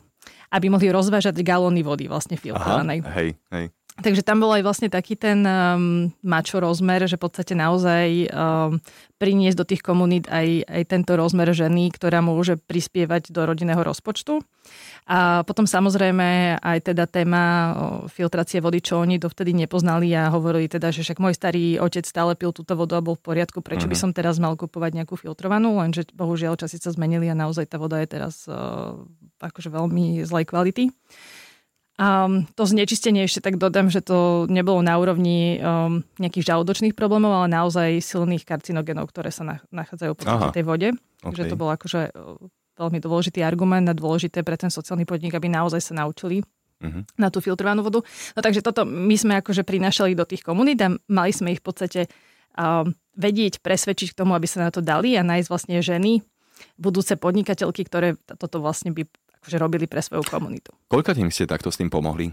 aby 0.48 0.72
mohli 0.72 0.88
rozvážať 0.88 1.36
galóny 1.44 1.84
vody 1.84 2.08
vlastne 2.08 2.40
filtrovanej. 2.40 3.04
Aha, 3.04 3.12
hej, 3.20 3.30
hej. 3.52 3.66
Takže 3.94 4.26
tam 4.26 4.42
bol 4.42 4.50
aj 4.50 4.66
vlastne 4.66 4.90
taký 4.90 5.14
ten 5.14 5.46
um, 5.46 6.10
mačo 6.18 6.58
rozmer, 6.58 7.06
že 7.06 7.14
v 7.14 7.30
podstate 7.30 7.54
naozaj 7.54 8.26
um, 8.26 8.82
priniesť 9.22 9.54
do 9.54 9.62
tých 9.62 9.86
komunít 9.86 10.26
aj, 10.26 10.66
aj 10.66 10.82
tento 10.90 11.14
rozmer 11.14 11.54
ženy, 11.54 11.94
ktorá 11.94 12.18
môže 12.18 12.58
prispievať 12.58 13.30
do 13.30 13.46
rodinného 13.46 13.78
rozpočtu. 13.86 14.42
A 15.06 15.46
potom 15.46 15.62
samozrejme 15.62 16.58
aj 16.58 16.90
teda 16.90 17.06
téma 17.06 17.76
filtrácie 18.10 18.58
vody, 18.58 18.82
čo 18.82 18.98
oni 18.98 19.22
dovtedy 19.22 19.54
nepoznali 19.54 20.10
a 20.10 20.26
hovorili 20.26 20.66
teda, 20.66 20.90
že 20.90 21.06
však 21.06 21.22
môj 21.22 21.38
starý 21.38 21.78
otec 21.78 22.02
stále 22.02 22.34
pil 22.34 22.50
túto 22.50 22.74
vodu 22.74 22.98
a 22.98 23.04
bol 23.04 23.14
v 23.14 23.22
poriadku, 23.30 23.62
prečo 23.62 23.86
uh-huh. 23.86 23.94
by 23.94 23.96
mhm. 24.00 24.02
som 24.02 24.10
teraz 24.10 24.42
mal 24.42 24.58
kupovať 24.58 24.90
nejakú 24.98 25.14
filtrovanú, 25.14 25.78
lenže 25.78 26.10
bohužiaľ 26.18 26.58
časy 26.58 26.82
sa 26.82 26.90
zmenili 26.90 27.30
a 27.30 27.38
naozaj 27.38 27.70
tá 27.70 27.78
voda 27.78 28.02
je 28.02 28.10
teraz 28.10 28.50
uh, 28.50 28.98
akože 29.38 29.70
veľmi 29.70 30.26
zlej 30.26 30.50
kvality. 30.50 30.90
A 31.94 32.26
to 32.58 32.66
znečistenie 32.66 33.22
ešte 33.22 33.38
tak 33.38 33.54
dodám, 33.54 33.86
že 33.86 34.02
to 34.02 34.50
nebolo 34.50 34.82
na 34.82 34.98
úrovni 34.98 35.62
um, 35.62 36.02
nejakých 36.18 36.50
žalúdočných 36.50 36.98
problémov, 36.98 37.30
ale 37.30 37.54
naozaj 37.54 38.02
silných 38.02 38.42
karcinogénov, 38.42 39.06
ktoré 39.14 39.30
sa 39.30 39.62
nachádzajú 39.70 40.12
v 40.18 40.54
tej 40.54 40.64
vode. 40.66 40.88
Okay. 41.22 41.46
Že 41.46 41.54
to 41.54 41.56
bol 41.56 41.70
akože 41.70 42.10
uh, 42.10 42.34
veľmi 42.74 42.98
dôležitý 42.98 43.46
argument 43.46 43.86
a 43.86 43.94
dôležité 43.94 44.42
pre 44.42 44.58
ten 44.58 44.74
sociálny 44.74 45.06
podnik, 45.06 45.38
aby 45.38 45.46
naozaj 45.46 45.78
sa 45.78 45.94
naučili 45.94 46.42
uh-huh. 46.82 47.06
na 47.14 47.30
tú 47.30 47.38
filtrovanú 47.38 47.86
vodu. 47.86 48.02
No 48.34 48.40
takže 48.42 48.66
toto 48.66 48.82
my 48.82 49.14
sme 49.14 49.38
akože 49.38 49.62
prinašali 49.62 50.18
do 50.18 50.26
tých 50.26 50.42
komunít 50.42 50.82
a 50.82 50.98
mali 51.06 51.30
sme 51.30 51.54
ich 51.54 51.62
v 51.62 51.66
podstate 51.70 52.00
um, 52.58 52.90
vedieť, 53.14 53.62
presvedčiť 53.62 54.12
k 54.12 54.18
tomu, 54.18 54.34
aby 54.34 54.50
sa 54.50 54.66
na 54.66 54.74
to 54.74 54.82
dali 54.82 55.14
a 55.14 55.22
nájsť 55.22 55.46
vlastne 55.46 55.78
ženy, 55.78 56.26
budúce 56.74 57.14
podnikateľky, 57.14 57.86
ktoré 57.86 58.18
toto 58.38 58.58
vlastne 58.58 58.90
by 58.90 59.06
akože 59.44 59.60
robili 59.60 59.84
pre 59.84 60.00
svoju 60.00 60.24
komunitu. 60.24 60.72
Koľko 60.88 61.12
tým 61.12 61.28
ste 61.28 61.44
takto 61.44 61.68
s 61.68 61.76
tým 61.76 61.92
pomohli? 61.92 62.32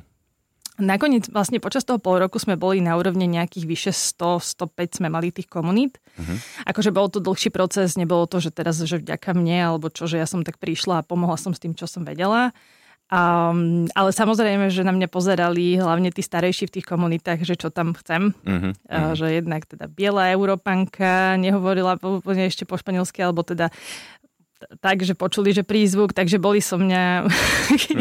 Nakoniec 0.80 1.28
vlastne 1.28 1.60
počas 1.60 1.84
toho 1.84 2.00
pol 2.00 2.24
roku 2.24 2.40
sme 2.40 2.56
boli 2.56 2.80
na 2.80 2.96
úrovni 2.96 3.28
nejakých 3.28 3.66
vyše 3.68 3.92
100, 3.92 4.56
105 4.56 5.04
sme 5.04 5.12
mali 5.12 5.30
tých 5.30 5.52
komunít. 5.52 6.00
Uh-huh. 6.16 6.40
Akože 6.64 6.96
bol 6.96 7.12
to 7.12 7.20
dlhší 7.20 7.52
proces, 7.52 8.00
nebolo 8.00 8.24
to, 8.26 8.40
že 8.40 8.56
teraz, 8.56 8.80
že 8.80 8.98
vďaka 8.98 9.36
mne, 9.36 9.76
alebo 9.76 9.92
čo, 9.92 10.08
že 10.08 10.18
ja 10.18 10.26
som 10.26 10.42
tak 10.42 10.58
prišla 10.58 11.04
a 11.04 11.06
pomohla 11.06 11.36
som 11.36 11.52
s 11.52 11.60
tým, 11.60 11.76
čo 11.76 11.92
som 11.92 12.08
vedela. 12.08 12.56
Um, 13.12 13.92
ale 13.92 14.16
samozrejme, 14.16 14.72
že 14.72 14.88
na 14.88 14.96
mňa 14.96 15.12
pozerali 15.12 15.76
hlavne 15.76 16.16
tí 16.16 16.24
starejší 16.24 16.72
v 16.72 16.80
tých 16.80 16.88
komunitách, 16.88 17.44
že 17.44 17.60
čo 17.60 17.68
tam 17.68 17.92
chcem. 17.92 18.32
Uh-huh, 18.32 18.72
uh-huh. 18.72 19.14
Že 19.20 19.44
jednak 19.44 19.68
teda 19.68 19.92
biela 19.92 20.32
Európanka, 20.32 21.36
nehovorila 21.36 22.00
úplne 22.00 22.48
ešte 22.48 22.64
po 22.64 22.80
španielsky, 22.80 23.20
alebo 23.20 23.44
teda 23.44 23.68
tak, 24.80 25.02
že 25.02 25.18
počuli, 25.18 25.52
že 25.52 25.66
prízvuk, 25.66 26.14
takže 26.14 26.42
boli 26.42 26.62
so 26.62 26.78
mňa 26.78 27.26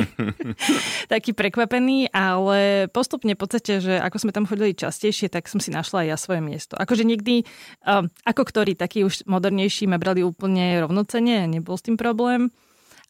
takí 1.13 1.33
prekvapení, 1.33 2.13
ale 2.13 2.87
postupne 2.93 3.33
v 3.35 3.41
podstate, 3.41 3.81
že 3.81 3.95
ako 3.99 4.17
sme 4.23 4.33
tam 4.35 4.45
chodili 4.45 4.77
častejšie, 4.77 5.33
tak 5.33 5.49
som 5.49 5.59
si 5.59 5.73
našla 5.73 6.05
aj 6.05 6.09
ja 6.13 6.17
svoje 6.17 6.41
miesto. 6.45 6.75
Akože 6.77 7.05
nikdy, 7.05 7.45
um, 7.85 8.09
ako 8.25 8.43
ktorí 8.47 8.77
takí 8.77 9.05
už 9.05 9.25
modernejší 9.27 9.89
ma 9.89 9.97
brali 9.97 10.25
úplne 10.25 10.81
rovnocene, 10.85 11.49
nebol 11.49 11.77
s 11.77 11.85
tým 11.85 11.97
problém 11.99 12.53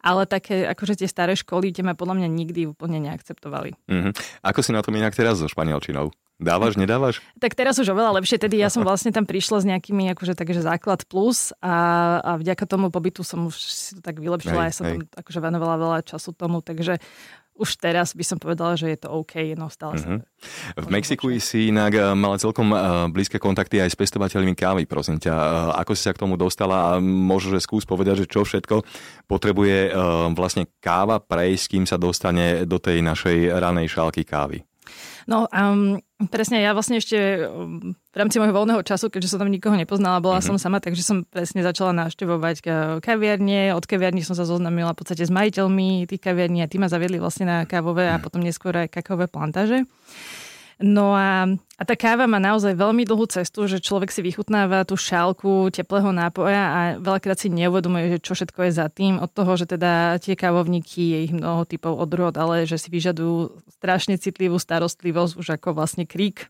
ale 0.00 0.25
také 0.25 0.64
akože 0.66 1.04
tie 1.04 1.09
staré 1.09 1.37
školy, 1.37 1.73
tie 1.73 1.85
ma 1.85 1.92
podľa 1.92 2.25
mňa 2.25 2.28
nikdy 2.28 2.61
úplne 2.73 2.99
neakceptovali. 3.04 3.76
Mm-hmm. 3.87 4.12
Ako 4.45 4.61
si 4.64 4.73
na 4.73 4.80
tom 4.80 4.97
inak 4.97 5.12
teraz 5.12 5.40
so 5.40 5.49
španielčinou? 5.49 6.11
Dávaš, 6.40 6.80
nedávaš? 6.80 7.21
Tak 7.37 7.52
teraz 7.52 7.76
už 7.76 7.92
oveľa 7.92 8.16
lepšie. 8.16 8.40
Tedy 8.40 8.64
ja 8.64 8.73
som 8.73 8.80
vlastne 8.80 9.12
tam 9.12 9.28
prišla 9.28 9.61
s 9.61 9.69
nejakými 9.69 10.09
akože 10.16 10.33
takže 10.33 10.64
základ 10.64 11.04
plus 11.04 11.52
a, 11.61 12.16
a 12.25 12.30
vďaka 12.40 12.64
tomu 12.64 12.88
pobytu 12.88 13.21
som 13.21 13.52
už 13.52 13.61
si 13.61 13.92
to 13.92 14.00
tak 14.00 14.16
vylepšila. 14.16 14.64
Hej, 14.64 14.69
ja 14.73 14.75
som 14.75 14.85
hej. 14.88 15.04
tam 15.04 15.21
akože 15.21 15.40
venovala 15.45 15.76
veľa 15.76 15.99
času 16.00 16.33
tomu, 16.33 16.64
takže 16.64 16.97
už 17.61 17.76
teraz 17.76 18.17
by 18.17 18.25
som 18.25 18.40
povedala, 18.40 18.73
že 18.73 18.88
je 18.88 18.99
to 19.05 19.12
OK, 19.12 19.52
no 19.52 19.69
stále 19.69 20.00
mm-hmm. 20.00 20.21
V 20.81 20.87
Mexiku 20.88 21.29
si 21.37 21.69
inak 21.69 21.93
eh, 21.93 22.02
mala 22.17 22.40
celkom 22.40 22.73
eh, 22.73 22.81
blízke 23.12 23.37
kontakty 23.37 23.76
aj 23.85 23.93
s 23.93 24.00
pestovateľmi 24.00 24.57
kávy, 24.57 24.88
prosím 24.88 25.21
ťa. 25.21 25.35
Eh, 25.37 25.45
ako 25.85 25.93
si 25.93 26.09
sa 26.09 26.17
k 26.17 26.23
tomu 26.25 26.40
dostala 26.40 26.97
a 26.97 27.05
možno, 27.05 27.52
že 27.52 27.61
skús 27.61 27.85
povedať, 27.85 28.25
že 28.25 28.31
čo 28.33 28.49
všetko 28.49 28.83
potrebuje 29.29 29.93
vlastne 30.35 30.67
káva 30.83 31.21
prejsť, 31.21 31.64
kým 31.76 31.85
sa 31.85 32.00
dostane 32.00 32.64
do 32.64 32.81
tej 32.81 33.05
našej 33.05 33.52
ranej 33.61 33.93
šálky 33.93 34.25
kávy? 34.25 34.64
No 35.31 35.47
um, 35.52 36.00
presne, 36.29 36.61
ja 36.61 36.77
vlastne 36.77 37.00
ešte 37.00 37.49
um, 37.49 37.97
v 37.97 38.17
rámci 38.17 38.37
môjho 38.37 38.53
voľného 38.53 38.85
času, 38.85 39.09
keďže 39.09 39.33
som 39.33 39.41
tam 39.41 39.49
nikoho 39.49 39.79
nepoznala, 39.79 40.21
bola 40.21 40.45
mm-hmm. 40.45 40.59
som 40.59 40.61
sama, 40.61 40.83
takže 40.83 41.00
som 41.00 41.25
presne 41.25 41.65
začala 41.65 41.97
navštevovať 41.97 42.57
kaviarne. 43.00 43.73
Od 43.73 43.85
kaviarní 43.87 44.21
som 44.21 44.37
sa 44.37 44.45
zoznamila 44.45 44.93
v 44.93 45.00
podstate 45.00 45.25
s 45.25 45.33
majiteľmi 45.33 46.05
tých 46.11 46.21
kaviarní 46.21 46.61
a 46.61 46.69
tí 46.69 46.77
ma 46.77 46.93
zaviedli 46.93 47.17
vlastne 47.17 47.49
na 47.49 47.59
kávové 47.65 48.12
a 48.12 48.21
mhm. 48.21 48.23
potom 48.27 48.45
neskôr 48.45 48.75
aj 48.77 48.93
kakaové 48.93 49.31
plantáže. 49.31 49.89
No 50.81 51.13
a, 51.13 51.45
a 51.77 51.83
tá 51.85 51.93
káva 51.93 52.25
má 52.25 52.41
naozaj 52.41 52.73
veľmi 52.73 53.05
dlhú 53.05 53.29
cestu, 53.29 53.69
že 53.69 53.85
človek 53.85 54.09
si 54.09 54.25
vychutnáva 54.25 54.89
tú 54.89 54.97
šálku 54.97 55.69
teplého 55.69 56.09
nápoja 56.09 56.63
a 56.73 56.81
veľakrát 56.97 57.37
si 57.37 57.53
neuvedomuje, 57.53 58.17
že 58.17 58.25
čo 58.25 58.33
všetko 58.33 58.65
je 58.65 58.73
za 58.73 58.89
tým. 58.89 59.21
Od 59.21 59.29
toho, 59.29 59.61
že 59.61 59.69
teda 59.69 60.17
tie 60.25 60.33
kávovníky, 60.33 61.13
je 61.13 61.19
ich 61.29 61.33
mnoho 61.37 61.69
typov 61.69 62.01
odrod, 62.01 62.33
ale 62.41 62.65
že 62.65 62.81
si 62.81 62.89
vyžadujú 62.89 63.61
strašne 63.77 64.17
citlivú 64.17 64.57
starostlivosť, 64.57 65.37
už 65.37 65.61
ako 65.61 65.77
vlastne 65.77 66.09
krík 66.09 66.49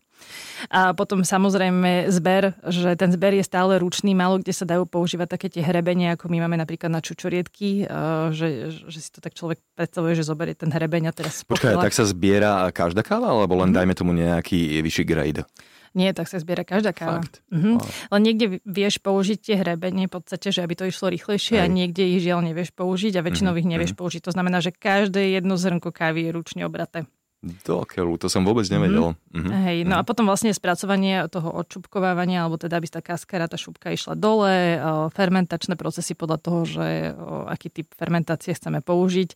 a 0.69 0.93
potom 0.93 1.25
samozrejme 1.25 2.11
zber, 2.13 2.57
že 2.67 2.93
ten 2.95 3.09
zber 3.09 3.33
je 3.37 3.45
stále 3.45 3.77
ručný, 3.81 4.13
málo 4.13 4.41
kde 4.41 4.53
sa 4.53 4.65
dajú 4.67 4.85
používať 4.85 5.27
také 5.37 5.47
tie 5.49 5.65
hrebenie, 5.65 6.13
ako 6.13 6.29
my 6.29 6.45
máme 6.45 6.57
napríklad 6.59 6.93
na 6.93 7.01
čučoriedky, 7.01 7.85
že, 8.31 8.71
že 8.71 8.99
si 8.99 9.09
to 9.09 9.19
tak 9.19 9.33
človek 9.33 9.59
predstavuje, 9.73 10.13
že 10.17 10.27
zoberie 10.27 10.53
ten 10.53 10.69
hrebeň 10.69 11.09
a 11.09 11.13
teraz 11.13 11.41
Počkaj, 11.45 11.77
tak 11.77 11.95
sa 11.95 12.05
zbiera 12.05 12.69
každá 12.69 13.01
káva, 13.01 13.33
alebo 13.33 13.57
len 13.61 13.73
mm. 13.73 13.75
dajme 13.75 13.93
tomu 13.97 14.11
nejaký 14.13 14.81
vyšší 14.81 15.03
grade? 15.07 15.43
Nie, 15.91 16.15
tak 16.15 16.31
sa 16.31 16.39
zbiera 16.39 16.63
každá 16.63 16.95
káva. 16.95 17.19
Fakt. 17.19 17.43
Mhm. 17.51 17.83
Len 18.15 18.21
niekde 18.23 18.45
vieš 18.63 19.03
použiť 19.03 19.39
tie 19.43 19.55
hrebenie 19.59 20.07
v 20.07 20.13
podstate, 20.15 20.47
že 20.55 20.63
aby 20.63 20.79
to 20.79 20.87
išlo 20.87 21.11
rýchlejšie 21.11 21.59
Hej. 21.59 21.63
a 21.63 21.67
niekde 21.67 22.03
ich 22.07 22.23
žiaľ 22.23 22.47
nevieš 22.47 22.71
použiť 22.71 23.19
a 23.19 23.25
väčšinou 23.25 23.51
mm-hmm. 23.51 23.67
ich 23.67 23.71
nevieš 23.75 23.91
mm-hmm. 23.91 23.99
použiť. 24.07 24.21
To 24.23 24.31
znamená, 24.31 24.63
že 24.63 24.71
každé 24.71 25.35
jedno 25.35 25.59
zrnko 25.59 25.91
kávy 25.91 26.27
je 26.27 26.31
ručne 26.31 26.63
obraté. 26.63 27.11
Do 27.41 27.81
keľu, 27.89 28.21
to 28.21 28.29
som 28.29 28.45
vôbec 28.45 28.69
nevedel. 28.69 29.17
Mm-hmm. 29.17 29.33
Mm-hmm. 29.33 29.61
Hej, 29.65 29.77
no 29.81 29.97
mm-hmm. 29.97 30.05
a 30.05 30.05
potom 30.05 30.29
vlastne 30.29 30.53
spracovanie 30.53 31.25
toho 31.25 31.49
odšupkovávania, 31.49 32.45
alebo 32.45 32.61
teda 32.61 32.77
aby 32.77 32.85
tá 32.85 33.01
kaskara, 33.01 33.49
tá 33.49 33.57
šupka 33.57 33.89
išla 33.89 34.13
dole, 34.13 34.77
fermentačné 35.17 35.73
procesy 35.73 36.13
podľa 36.13 36.37
toho, 36.37 36.59
že 36.69 37.17
aký 37.49 37.73
typ 37.73 37.89
fermentácie 37.97 38.53
chceme 38.53 38.85
použiť. 38.85 39.33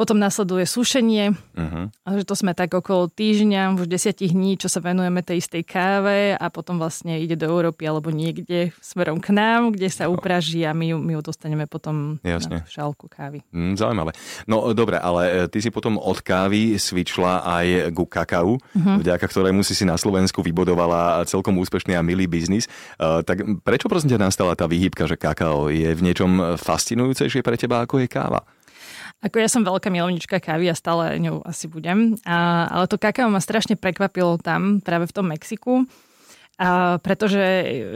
Potom 0.00 0.16
nasleduje 0.16 0.64
sušenie, 0.64 1.36
uh-huh. 1.36 1.92
a 1.92 2.08
že 2.16 2.24
to 2.24 2.32
sme 2.32 2.56
tak 2.56 2.72
okolo 2.72 3.12
týždňa, 3.12 3.76
už 3.76 3.84
desiatich 3.84 4.32
dní, 4.32 4.56
čo 4.56 4.72
sa 4.72 4.80
venujeme 4.80 5.20
tej 5.20 5.44
istej 5.44 5.60
káve 5.60 6.32
a 6.40 6.48
potom 6.48 6.80
vlastne 6.80 7.20
ide 7.20 7.36
do 7.36 7.44
Európy 7.44 7.84
alebo 7.84 8.08
niekde 8.08 8.72
smerom 8.80 9.20
k 9.20 9.36
nám, 9.36 9.76
kde 9.76 9.92
sa 9.92 10.08
upraží 10.08 10.64
a 10.64 10.72
my 10.72 10.96
my 10.96 11.12
ju 11.16 11.20
dostaneme 11.20 11.68
potom 11.68 12.16
Jasne. 12.24 12.64
na 12.64 12.72
šálku 12.72 13.12
kávy. 13.12 13.44
Mm, 13.52 13.76
zaujímavé. 13.76 14.16
No 14.48 14.72
dobre, 14.72 14.96
ale 14.96 15.44
e, 15.44 15.52
ty 15.52 15.60
si 15.60 15.68
potom 15.68 16.00
od 16.00 16.16
kávy 16.24 16.80
svičla 16.80 17.44
aj 17.44 17.92
ku 17.92 18.08
kakau, 18.08 18.56
uh-huh. 18.56 18.96
vďaka 19.04 19.28
ktorému 19.28 19.60
si 19.60 19.76
si 19.76 19.84
na 19.84 20.00
Slovensku 20.00 20.40
vybodovala 20.40 21.28
celkom 21.28 21.60
úspešný 21.60 21.92
a 21.92 22.00
milý 22.00 22.24
biznis. 22.24 22.64
Uh, 22.96 23.20
tak 23.20 23.44
prečo 23.60 23.84
prosím 23.84 24.16
ťa 24.16 24.32
nastala 24.32 24.56
tá 24.56 24.64
výhybka, 24.64 25.04
že 25.04 25.20
kakao 25.20 25.68
je 25.68 25.92
v 25.92 26.00
niečom 26.00 26.56
fascinujúcejšie 26.56 27.44
pre 27.44 27.60
teba 27.60 27.84
ako 27.84 28.00
je 28.00 28.08
káva? 28.08 28.40
Ako 29.20 29.36
ja 29.36 29.52
som 29.52 29.60
veľká 29.60 29.92
milovnička 29.92 30.40
kávy 30.40 30.72
a 30.72 30.74
stále 30.74 31.20
ňou 31.20 31.44
asi 31.44 31.68
budem. 31.68 32.16
A, 32.24 32.64
ale 32.72 32.88
to 32.88 32.96
kakao 32.96 33.28
ma 33.28 33.36
strašne 33.36 33.76
prekvapilo 33.76 34.40
tam, 34.40 34.80
práve 34.80 35.04
v 35.04 35.12
tom 35.12 35.28
Mexiku. 35.28 35.84
A 36.60 37.00
pretože 37.00 37.40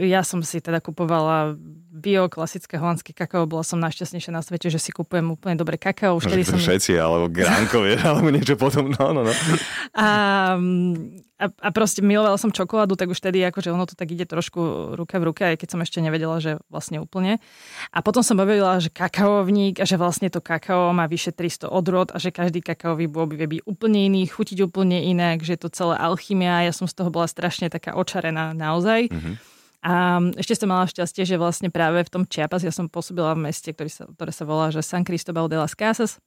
ja 0.05 0.25
som 0.25 0.41
si 0.41 0.57
teda 0.57 0.81
kupovala 0.81 1.57
bio, 1.95 2.29
klasické 2.29 2.77
holandské 2.77 3.13
kakao, 3.13 3.45
bola 3.49 3.65
som 3.65 3.77
najšťastnejšia 3.77 4.33
na 4.33 4.41
svete, 4.41 4.73
že 4.73 4.81
si 4.81 4.89
kupujem 4.93 5.25
úplne 5.33 5.57
dobré 5.57 5.77
kakao. 5.77 6.17
Už 6.17 6.29
som... 6.29 6.61
Všetci, 6.61 6.97
alebo 6.97 7.29
gránko, 7.29 7.85
alebo 7.85 8.29
niečo 8.33 8.57
potom, 8.57 8.89
no, 8.89 9.13
no, 9.13 9.21
no. 9.25 9.33
A, 9.97 10.05
a, 11.35 11.51
a 11.51 11.69
proste 11.75 11.99
milovala 11.99 12.39
som 12.39 12.47
čokoládu, 12.47 12.95
tak 12.95 13.11
už 13.11 13.19
tedy 13.19 13.43
akože 13.43 13.67
ono 13.75 13.83
to 13.83 13.99
tak 13.99 14.07
ide 14.07 14.23
trošku 14.23 14.95
ruka 14.95 15.19
v 15.19 15.27
ruke, 15.27 15.43
aj 15.43 15.59
keď 15.59 15.67
som 15.75 15.83
ešte 15.83 15.99
nevedela, 15.99 16.39
že 16.39 16.63
vlastne 16.71 17.03
úplne. 17.03 17.43
A 17.91 17.99
potom 17.99 18.23
som 18.23 18.39
objavila, 18.39 18.79
že 18.79 18.87
kakaovník 18.87 19.83
a 19.83 19.85
že 19.85 19.99
vlastne 19.99 20.31
to 20.31 20.39
kakao 20.39 20.95
má 20.95 21.11
vyše 21.11 21.35
300 21.35 21.67
odrod 21.67 22.07
a 22.15 22.17
že 22.23 22.31
každý 22.31 22.63
kakaový 22.63 23.11
bôb 23.11 23.35
vie 23.35 23.59
byť 23.59 23.61
úplne 23.67 24.07
iný, 24.07 24.31
chutiť 24.31 24.63
úplne 24.63 25.03
inak, 25.03 25.43
že 25.43 25.59
je 25.59 25.61
to 25.67 25.69
celé 25.75 25.99
alchymia. 25.99 26.63
Ja 26.63 26.71
som 26.71 26.87
z 26.87 26.95
toho 26.95 27.11
bola 27.11 27.27
strašne 27.27 27.67
taká 27.67 27.99
očarená 27.99 28.55
naozaj. 28.55 29.11
Mm-hmm. 29.11 29.35
A 29.85 30.17
ešte 30.39 30.57
som 30.57 30.71
mala 30.71 30.89
šťastie, 30.89 31.29
že 31.29 31.37
vlastne 31.37 31.69
práve 31.69 32.01
v 32.01 32.09
tom 32.09 32.23
Chiapas 32.25 32.65
ja 32.65 32.73
som 32.73 32.89
pôsobila 32.89 33.37
v 33.37 33.51
meste, 33.51 33.69
ktorý 33.69 33.91
sa, 33.91 34.03
ktoré 34.07 34.31
sa 34.33 34.47
volá 34.47 34.73
že 34.73 34.81
San 34.81 35.05
Cristobal 35.05 35.45
de 35.45 35.61
las 35.61 35.77
Casas 35.77 36.17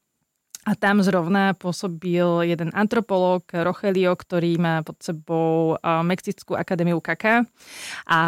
a 0.67 0.73
tam 0.75 1.01
zrovna 1.01 1.55
pôsobil 1.55 2.45
jeden 2.45 2.75
antropolog, 2.75 3.47
Rogelio, 3.47 4.13
ktorý 4.13 4.59
má 4.59 4.83
pod 4.83 4.99
sebou 5.01 5.79
Mexickú 5.83 6.59
akadémiu 6.59 6.99
KK. 6.99 7.47
A 8.11 8.21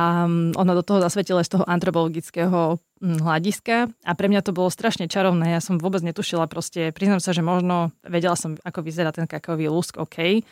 ona 0.55 0.73
do 0.73 0.87
toho 0.87 1.03
zasvetila 1.03 1.43
z 1.43 1.59
toho 1.59 1.65
antropologického 1.67 2.79
hľadiska 3.01 3.89
a 4.05 4.13
pre 4.13 4.29
mňa 4.29 4.45
to 4.45 4.53
bolo 4.53 4.69
strašne 4.69 5.09
čarovné. 5.09 5.57
Ja 5.57 5.61
som 5.65 5.81
vôbec 5.81 6.05
netušila 6.05 6.45
proste, 6.47 6.93
priznám 6.93 7.21
sa, 7.25 7.33
že 7.33 7.41
možno 7.41 7.97
vedela 8.05 8.37
som, 8.37 8.61
ako 8.61 8.85
vyzerá 8.85 9.09
ten 9.11 9.25
kakaový 9.25 9.73
lusk, 9.73 9.97
OK, 9.97 10.45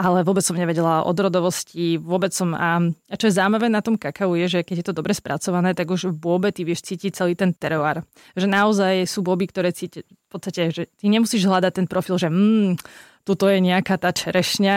ale 0.00 0.24
vôbec 0.24 0.40
som 0.40 0.56
nevedela 0.56 1.04
o 1.04 1.12
odrodovosti, 1.12 2.00
vôbec 2.00 2.32
som... 2.32 2.56
A, 2.56 2.80
a 2.80 3.14
čo 3.20 3.28
je 3.28 3.36
zaujímavé 3.36 3.68
na 3.68 3.84
tom 3.84 4.00
kakao 4.00 4.32
je, 4.32 4.48
že 4.48 4.60
keď 4.64 4.76
je 4.80 4.86
to 4.88 4.96
dobre 4.96 5.12
spracované, 5.12 5.76
tak 5.76 5.92
už 5.92 6.08
v 6.08 6.16
bôbe 6.16 6.48
ty 6.56 6.64
vieš 6.64 6.88
cítiť 6.88 7.12
celý 7.12 7.36
ten 7.36 7.52
teroár. 7.52 8.08
Že 8.32 8.48
naozaj 8.48 9.04
sú 9.04 9.20
boby, 9.20 9.52
ktoré 9.52 9.76
cíti 9.76 10.00
v 10.08 10.28
podstate, 10.32 10.72
že 10.72 10.82
ty 10.96 11.12
nemusíš 11.12 11.44
hľadať 11.44 11.72
ten 11.76 11.86
profil, 11.90 12.16
že 12.16 12.32
mm, 12.32 12.80
tuto 13.28 13.52
je 13.52 13.60
nejaká 13.60 14.00
tá 14.00 14.08
čerešňa 14.08 14.76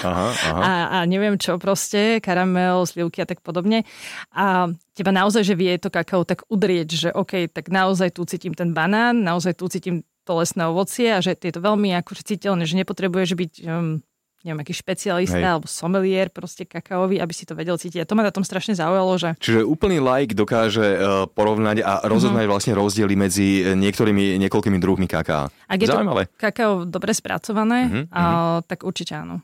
aha, 0.00 0.26
aha. 0.32 0.60
A, 0.64 0.72
a 0.88 0.98
neviem 1.04 1.36
čo 1.36 1.60
proste, 1.60 2.24
karamel, 2.24 2.88
slivky 2.88 3.20
a 3.20 3.28
tak 3.28 3.44
podobne. 3.44 3.84
A 4.32 4.72
teba 4.96 5.12
naozaj, 5.12 5.44
že 5.44 5.58
vie 5.58 5.76
to 5.76 5.92
kakao 5.92 6.24
tak 6.24 6.48
udrieť, 6.48 6.88
že 6.88 7.08
OK, 7.12 7.52
tak 7.52 7.68
naozaj 7.68 8.16
tu 8.16 8.24
cítim 8.24 8.56
ten 8.56 8.72
banán, 8.72 9.20
naozaj 9.20 9.60
tu 9.60 9.68
cítim 9.68 10.00
to 10.22 10.32
lesné 10.38 10.64
ovocie 10.70 11.12
a 11.12 11.18
že 11.20 11.34
je 11.34 11.52
to 11.52 11.60
veľmi 11.60 11.92
akože 11.98 12.22
citeľné, 12.24 12.64
že 12.64 12.78
nepotrebuješ 12.78 13.30
byť 13.34 13.52
um, 13.66 14.00
neviem, 14.42 14.60
aký 14.62 14.74
špecialista 14.74 15.38
Hej. 15.38 15.52
alebo 15.56 15.66
somelier 15.70 16.28
proste 16.28 16.66
kakaový, 16.66 17.22
aby 17.22 17.34
si 17.34 17.46
to 17.46 17.54
vedel 17.54 17.78
cítiť. 17.78 18.02
A 18.02 18.08
to 18.08 18.18
ma 18.18 18.26
na 18.26 18.34
tom 18.34 18.42
strašne 18.42 18.74
zaujalo, 18.74 19.14
že... 19.18 19.38
Čiže 19.38 19.62
úplný 19.62 20.02
like 20.02 20.34
dokáže 20.34 20.82
uh, 20.82 21.24
porovnať 21.30 21.82
a 21.82 22.02
rozoznať 22.06 22.44
uh-huh. 22.44 22.52
vlastne 22.52 22.72
rozdiely 22.74 23.14
medzi 23.14 23.62
e, 23.62 23.78
niektorými, 23.78 24.36
niekoľkými 24.46 24.78
druhmi 24.82 25.06
kaká. 25.06 25.48
Ak 25.70 25.78
je 25.78 25.86
Zaujímavé. 25.86 26.26
to 26.26 26.38
kakao 26.38 26.72
dobre 26.82 27.14
spracované, 27.14 27.80
uh-huh, 27.86 28.04
uh, 28.10 28.58
tak 28.66 28.82
určite 28.82 29.14
áno. 29.14 29.40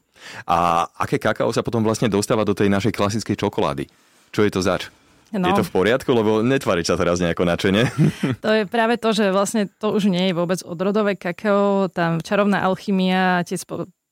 A 0.51 0.87
aké 0.99 1.23
kakao 1.23 1.51
sa 1.55 1.63
potom 1.63 1.81
vlastne 1.87 2.11
dostáva 2.11 2.43
do 2.43 2.55
tej 2.55 2.67
našej 2.67 2.91
klasickej 2.91 3.39
čokolády? 3.39 3.87
Čo 4.35 4.43
je 4.45 4.51
to 4.51 4.61
zač? 4.61 4.91
No. 5.29 5.53
Je 5.53 5.61
to 5.61 5.67
v 5.67 5.75
poriadku, 5.77 6.09
lebo 6.09 6.41
netváriť 6.41 6.89
sa 6.89 6.95
teraz 6.97 7.21
nejako 7.21 7.45
načene. 7.45 7.93
To 8.45 8.49
je 8.55 8.65
práve 8.65 8.97
to, 8.97 9.13
že 9.13 9.29
vlastne 9.29 9.69
to 9.69 9.93
už 9.93 10.09
nie 10.09 10.33
je 10.33 10.35
vôbec 10.37 10.61
odrodové 10.65 11.21
kakao, 11.21 11.93
tam 11.93 12.25
čarovná 12.25 12.65
alchymia, 12.65 13.45
tie 13.45 13.61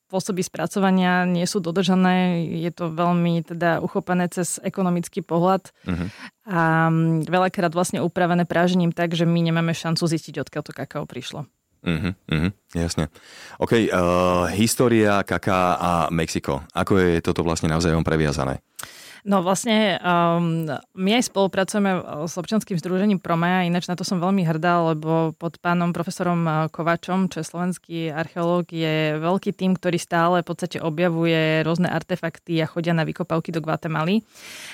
spôsoby 0.07 0.39
spracovania 0.39 1.27
nie 1.27 1.43
sú 1.43 1.59
dodržané. 1.59 2.47
Je 2.47 2.71
to 2.71 2.87
veľmi 2.87 3.43
teda 3.43 3.83
uchopené 3.83 4.31
cez 4.31 4.55
ekonomický 4.63 5.19
pohľad 5.19 5.75
uh-huh. 5.83 6.07
a 6.47 6.87
mm, 6.87 7.27
veľakrát 7.27 7.75
vlastne 7.75 7.99
upravené 7.99 8.47
prážením 8.47 8.95
tak, 8.95 9.11
že 9.19 9.27
my 9.27 9.43
nemáme 9.43 9.75
šancu 9.75 10.07
zistiť, 10.07 10.47
odkiaľ 10.47 10.63
to 10.63 10.71
kakao 10.71 11.03
prišlo. 11.03 11.43
Uh-huh, 11.83 12.15
uh-huh. 12.15 12.51
Jasne. 12.71 13.11
OK, 13.59 13.91
uh, 13.91 14.47
história, 14.55 15.19
kaká 15.27 15.75
a 15.75 15.91
Mexiko. 16.07 16.63
Ako 16.71 16.95
je 16.97 17.19
toto 17.19 17.43
vlastne 17.43 17.67
navzájom 17.67 18.07
previazané? 18.07 18.63
No 19.23 19.41
vlastne 19.41 19.97
um, 20.01 20.67
my 20.93 21.09
aj 21.17 21.31
spolupracujeme 21.31 22.25
s 22.27 22.35
občianským 22.37 22.77
združením 22.77 23.23
Promea, 23.23 23.65
ináč 23.65 23.89
na 23.89 23.97
to 23.97 24.05
som 24.05 24.21
veľmi 24.21 24.45
hrdá, 24.45 24.93
lebo 24.93 25.33
pod 25.37 25.57
pánom 25.63 25.95
profesorom 25.95 26.41
uh, 26.45 26.53
Kovačom, 26.69 27.31
čo 27.31 27.41
je 27.41 27.49
slovenský 27.49 27.97
archeológ, 28.13 28.69
je 28.69 29.17
veľký 29.17 29.55
tým, 29.55 29.73
ktorý 29.73 29.97
stále 29.97 30.43
v 30.43 30.47
podstate 30.49 30.77
objavuje 30.83 31.63
rôzne 31.65 31.89
artefakty 31.89 32.61
a 32.61 32.69
chodia 32.69 32.93
na 32.93 33.07
vykopavky 33.07 33.49
do 33.49 33.63
Guatemaly. 33.63 34.21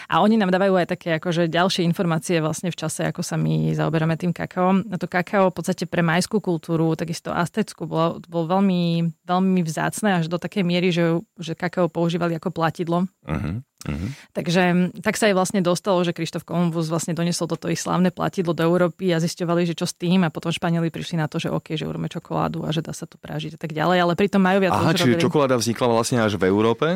A 0.09 0.19
oni 0.19 0.35
nám 0.35 0.51
dávajú 0.51 0.75
aj 0.79 0.87
také 0.97 1.15
akože 1.21 1.47
ďalšie 1.47 1.85
informácie 1.85 2.41
vlastne 2.41 2.73
v 2.73 2.79
čase, 2.79 3.07
ako 3.07 3.21
sa 3.21 3.37
my 3.37 3.71
zaoberáme 3.77 4.17
tým 4.19 4.33
kakaom. 4.33 4.87
A 4.89 4.95
to 4.97 5.07
kakao 5.07 5.49
v 5.51 5.55
podstate 5.55 5.85
pre 5.85 6.01
majskú 6.01 6.41
kultúru, 6.41 6.97
takisto 6.97 7.31
azteckú, 7.31 7.85
bolo, 7.85 8.19
bolo 8.25 8.59
veľmi, 8.59 9.13
veľmi 9.27 9.61
vzácne 9.63 10.23
až 10.23 10.25
do 10.27 10.41
takej 10.41 10.63
miery, 10.65 10.89
že, 10.89 11.19
že 11.39 11.53
kakao 11.53 11.87
používali 11.87 12.35
ako 12.37 12.49
platidlo. 12.49 13.05
Uh-huh. 13.23 13.61
Uh-huh. 13.83 14.09
Takže 14.31 14.95
tak 15.03 15.19
sa 15.19 15.27
aj 15.27 15.35
vlastne 15.35 15.59
dostalo, 15.59 15.99
že 16.07 16.15
Krištof 16.15 16.47
Kolumbus 16.47 16.87
vlastne 16.87 17.11
donesol 17.11 17.51
toto 17.51 17.67
ich 17.67 17.79
slávne 17.79 18.15
platidlo 18.15 18.55
do 18.55 18.63
Európy 18.63 19.11
a 19.11 19.19
zisťovali, 19.19 19.67
že 19.67 19.75
čo 19.75 19.83
s 19.83 19.93
tým 19.95 20.23
a 20.23 20.31
potom 20.31 20.55
Španieli 20.55 20.87
prišli 20.87 21.19
na 21.19 21.27
to, 21.27 21.39
že 21.39 21.51
OK, 21.51 21.75
že 21.75 21.83
urobíme 21.83 22.07
čokoládu 22.07 22.63
a 22.63 22.71
že 22.71 22.79
dá 22.79 22.95
sa 22.95 23.03
to 23.03 23.19
pražiť 23.19 23.55
a 23.55 23.59
tak 23.59 23.75
ďalej, 23.75 23.97
ale 24.03 24.13
pritom 24.15 24.39
majú 24.39 24.63
viac 24.63 24.71
Aha, 24.75 24.95
čiže 24.95 25.19
robili... 25.19 25.23
čokoláda 25.23 25.55
vznikla 25.59 25.87
vlastne 25.91 26.17
až 26.23 26.39
v 26.39 26.43
Európe? 26.47 26.87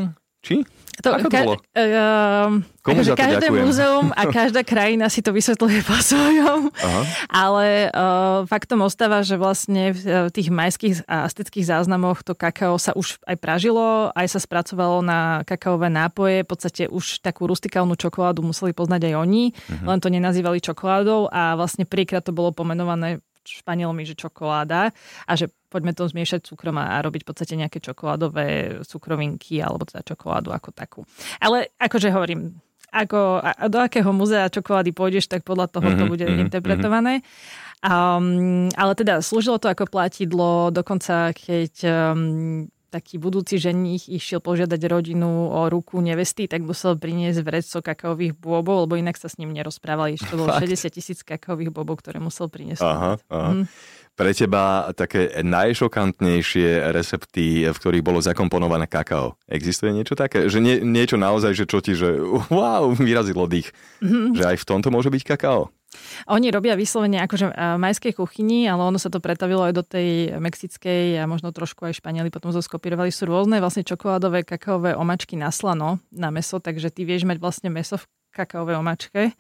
Či? 0.48 0.64
To, 1.06 1.14
Ako 1.14 1.30
to 1.30 1.38
bolo? 1.46 1.56
Uh, 1.78 2.58
Komu 2.82 3.06
za 3.06 3.14
to 3.14 3.22
každé 3.22 3.54
ďakujem? 3.54 3.64
múzeum 3.70 4.08
a 4.18 4.22
každá 4.40 4.66
krajina 4.66 5.06
si 5.14 5.22
to 5.22 5.30
vysvetľuje 5.30 5.86
po 5.86 5.94
svojom. 5.94 6.74
Aha. 6.74 7.02
Ale 7.30 7.66
uh, 7.94 8.50
faktom 8.50 8.82
ostáva, 8.82 9.22
že 9.22 9.38
vlastne 9.38 9.94
v 9.94 10.34
tých 10.34 10.50
majských 10.50 11.06
a 11.06 11.30
astických 11.30 11.70
záznamoch 11.70 12.26
to 12.26 12.34
kakao 12.34 12.82
sa 12.82 12.98
už 12.98 13.22
aj 13.30 13.38
pražilo, 13.38 14.10
aj 14.18 14.26
sa 14.26 14.40
spracovalo 14.42 15.06
na 15.06 15.46
kakaové 15.46 15.94
nápoje. 15.94 16.42
V 16.42 16.50
podstate 16.50 16.84
už 16.90 17.22
takú 17.22 17.46
rustikálnu 17.46 17.94
čokoládu 17.94 18.42
museli 18.42 18.74
poznať 18.74 19.14
aj 19.14 19.14
oni, 19.22 19.44
uh-huh. 19.54 19.86
len 19.86 20.00
to 20.02 20.10
nenazývali 20.10 20.58
čokoládou 20.66 21.30
a 21.30 21.54
vlastne 21.54 21.86
príkrát 21.86 22.26
to 22.26 22.34
bolo 22.34 22.50
pomenované 22.50 23.22
Španielmi, 23.48 24.04
že 24.04 24.20
čokoláda 24.20 24.92
a 25.24 25.32
že 25.40 25.48
poďme 25.72 25.96
to 25.96 26.04
zmiešať 26.08 26.44
cukrom 26.44 26.76
a 26.80 27.00
robiť 27.00 27.24
v 27.24 27.28
podstate 27.28 27.54
nejaké 27.56 27.80
čokoládové 27.80 28.80
cukrovinky 28.84 29.64
alebo 29.64 29.88
teda 29.88 30.04
čokoládu 30.04 30.52
ako 30.52 30.70
takú. 30.76 31.02
Ale 31.40 31.72
akože 31.80 32.12
hovorím, 32.12 32.60
ako, 32.92 33.44
a 33.44 33.68
do 33.68 33.84
akého 33.84 34.12
muzea 34.16 34.48
čokolády 34.48 34.96
pôjdeš, 34.96 35.28
tak 35.28 35.44
podľa 35.44 35.68
toho 35.68 35.88
to 35.96 36.04
bude 36.08 36.24
mm-hmm, 36.24 36.44
interpretované. 36.48 37.20
Um, 37.84 38.72
ale 38.74 38.98
teda 38.98 39.22
slúžilo 39.22 39.60
to 39.60 39.70
ako 39.70 39.86
platidlo, 39.92 40.74
dokonca 40.74 41.36
keď 41.36 41.74
um, 41.86 42.72
taký 42.88 43.20
budúci 43.20 43.60
ženích 43.60 44.08
išiel 44.08 44.40
požiadať 44.40 44.82
rodinu 44.88 45.52
o 45.52 45.68
ruku 45.68 46.00
nevesty, 46.00 46.48
tak 46.48 46.64
musel 46.64 46.96
priniesť 46.96 47.40
vrecko 47.44 47.80
kakaových 47.84 48.34
bôbov, 48.40 48.88
lebo 48.88 48.96
inak 48.96 49.20
sa 49.20 49.28
s 49.28 49.36
ním 49.36 49.52
nerozprávali. 49.52 50.16
Ešte 50.16 50.34
to 50.34 50.40
bolo 50.40 50.56
60 50.64 50.88
tisíc 50.90 51.20
kakaových 51.22 51.72
bôbov, 51.72 52.00
ktoré 52.00 52.24
musel 52.24 52.48
priniesť. 52.48 52.84
Aha, 52.84 53.20
aha. 53.28 53.52
Mm. 53.54 53.66
Pre 54.18 54.34
teba 54.34 54.90
také 54.98 55.30
najšokantnejšie 55.46 56.90
recepty, 56.90 57.70
v 57.70 57.78
ktorých 57.78 58.02
bolo 58.02 58.18
zakomponované 58.18 58.90
kakao. 58.90 59.38
Existuje 59.46 59.94
niečo 59.94 60.18
také? 60.18 60.50
Že 60.50 60.58
nie, 60.58 60.76
niečo 60.82 61.22
naozaj, 61.22 61.54
že 61.54 61.70
čo 61.70 61.86
ti, 61.86 61.94
že 61.94 62.18
wow, 62.50 62.90
vyrazilo 62.98 63.46
dých. 63.46 63.70
Mm-hmm. 64.02 64.42
Že 64.42 64.44
aj 64.50 64.58
v 64.58 64.66
tomto 64.66 64.90
môže 64.90 65.14
byť 65.14 65.22
kakao? 65.22 65.70
Oni 66.28 66.52
robia 66.52 66.76
vyslovene 66.76 67.22
akože 67.24 67.78
majskej 67.78 68.18
kuchyni, 68.18 68.68
ale 68.68 68.84
ono 68.84 69.00
sa 69.00 69.08
to 69.08 69.22
pretavilo 69.22 69.64
aj 69.64 69.74
do 69.74 69.84
tej 69.86 70.38
mexickej 70.38 71.22
a 71.22 71.30
možno 71.30 71.54
trošku 71.56 71.88
aj 71.88 72.00
Španieli 72.00 72.34
potom 72.34 72.52
zo 72.52 72.60
skopírovali. 72.60 73.14
Sú 73.14 73.30
rôzne 73.30 73.62
vlastne 73.62 73.86
čokoládové 73.86 74.44
kakaové 74.44 74.98
omačky 74.98 75.40
na 75.40 75.54
slano, 75.54 76.04
na 76.12 76.34
meso, 76.34 76.60
takže 76.60 76.92
ty 76.92 77.08
vieš 77.08 77.24
mať 77.24 77.38
vlastne 77.40 77.70
meso 77.72 77.98
v 78.02 78.06
kakaovej 78.38 78.78
omačke. 78.78 79.34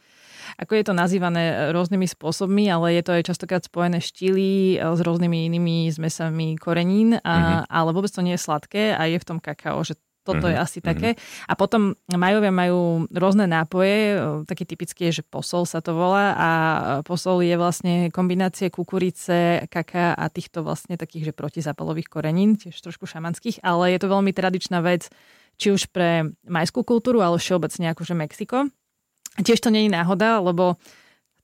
Ako 0.58 0.80
je 0.80 0.84
to 0.88 0.96
nazývané 0.96 1.76
rôznymi 1.76 2.08
spôsobmi, 2.08 2.72
ale 2.72 2.96
je 2.96 3.04
to 3.04 3.12
aj 3.20 3.28
častokrát 3.28 3.62
spojené 3.62 4.00
štýly 4.00 4.80
s 4.80 5.00
rôznymi 5.04 5.52
inými 5.52 5.92
zmesami 5.92 6.56
korenín, 6.56 7.20
a, 7.20 7.20
mm-hmm. 7.22 7.62
ale 7.68 7.90
vôbec 7.92 8.10
to 8.10 8.24
nie 8.24 8.40
je 8.40 8.46
sladké 8.48 8.96
a 8.96 9.06
je 9.12 9.20
v 9.20 9.28
tom 9.28 9.38
kakao, 9.44 9.84
že 9.84 10.00
toto 10.28 10.44
mm-hmm. 10.44 10.60
je 10.60 10.64
asi 10.68 10.80
mm-hmm. 10.84 10.92
také. 10.92 11.10
A 11.48 11.54
potom 11.56 11.96
majovia 12.12 12.52
majú 12.52 13.08
rôzne 13.08 13.48
nápoje, 13.48 14.20
taký 14.44 14.68
typický 14.68 15.08
je, 15.08 15.22
že 15.22 15.24
posol 15.24 15.64
sa 15.64 15.80
to 15.80 15.96
volá 15.96 16.36
a 16.36 16.50
posol 17.08 17.40
je 17.48 17.56
vlastne 17.56 18.12
kombinácie 18.12 18.68
kukurice, 18.68 19.64
kaká 19.72 20.12
a 20.12 20.28
týchto 20.28 20.68
vlastne 20.68 21.00
takých, 21.00 21.32
že 21.32 21.34
protizápalových 21.34 22.12
korenín, 22.12 22.60
tiež 22.60 22.76
trošku 22.84 23.08
šamanských, 23.08 23.64
ale 23.64 23.96
je 23.96 24.00
to 24.04 24.12
veľmi 24.12 24.36
tradičná 24.36 24.84
vec, 24.84 25.08
či 25.56 25.72
už 25.72 25.88
pre 25.96 26.36
majskú 26.44 26.84
kultúru, 26.84 27.24
ale 27.24 27.40
všeobecne 27.40 27.96
akože 27.96 28.14
Mexiko. 28.14 28.68
Tiež 29.40 29.64
to 29.64 29.72
nie 29.72 29.88
je 29.88 29.96
náhoda, 29.96 30.44
lebo 30.44 30.76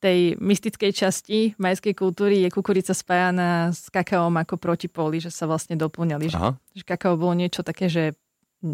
tej 0.03 0.35
mystickej 0.35 0.91
časti 0.91 1.39
majskej 1.55 1.95
kultúry 1.95 2.43
je 2.43 2.51
kukurica 2.51 2.91
spájana 2.91 3.71
s 3.71 3.87
kakaom 3.87 4.35
ako 4.35 4.59
protipóly, 4.59 5.23
že 5.23 5.31
sa 5.31 5.47
vlastne 5.47 5.79
doplňali. 5.79 6.27
Že, 6.27 6.39
že 6.75 6.83
kakao 6.83 7.15
bolo 7.15 7.39
niečo 7.39 7.63
také, 7.63 7.87
že 7.87 8.11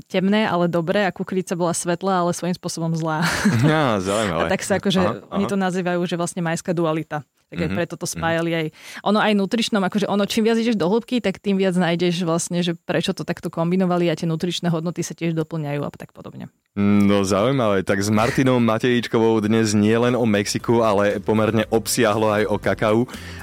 temné, 0.05 0.46
ale 0.46 0.69
dobré 0.69 1.10
a 1.10 1.12
kukurica 1.12 1.57
bola 1.57 1.74
svetlá, 1.74 2.22
ale 2.22 2.31
svojím 2.37 2.55
spôsobom 2.55 2.94
zlá. 2.94 3.25
Ja, 3.66 3.98
zaujímavé. 3.98 4.46
A 4.46 4.51
tak 4.51 4.61
sa 4.61 4.77
akože, 4.77 5.01
aha, 5.01 5.13
aha. 5.25 5.35
oni 5.35 5.46
to 5.50 5.57
nazývajú, 5.57 6.01
že 6.05 6.16
vlastne 6.16 6.42
majská 6.46 6.72
dualita. 6.74 7.25
Tak 7.50 7.57
mm-hmm. 7.57 7.74
aj 7.74 7.77
preto 7.81 7.96
to 7.98 8.05
spájali 8.05 8.51
aj. 8.53 8.66
Ono 9.09 9.18
aj 9.18 9.33
nutričnom, 9.33 9.81
akože 9.81 10.05
ono 10.05 10.29
čím 10.29 10.46
viac 10.46 10.61
ideš 10.61 10.77
do 10.77 10.85
hĺbky, 10.85 11.18
tak 11.18 11.42
tým 11.42 11.57
viac 11.57 11.74
nájdeš 11.74 12.22
vlastne, 12.22 12.61
že 12.61 12.77
prečo 12.77 13.09
to 13.18 13.25
takto 13.25 13.50
kombinovali 13.50 14.05
a 14.05 14.13
tie 14.13 14.29
nutričné 14.29 14.70
hodnoty 14.70 15.01
sa 15.01 15.18
tiež 15.18 15.33
doplňajú 15.33 15.81
a 15.81 15.90
tak 15.90 16.13
podobne. 16.13 16.53
No 16.77 17.25
zaujímavé, 17.25 17.81
tak 17.81 18.05
s 18.05 18.13
Martinou 18.13 18.61
Matejíčkovou 18.61 19.42
dnes 19.42 19.74
nie 19.74 19.98
len 19.98 20.13
o 20.13 20.29
Mexiku, 20.29 20.85
ale 20.85 21.18
pomerne 21.18 21.66
obsiahlo 21.74 22.29
aj 22.29 22.44
o 22.46 22.55
kakau 22.61 22.98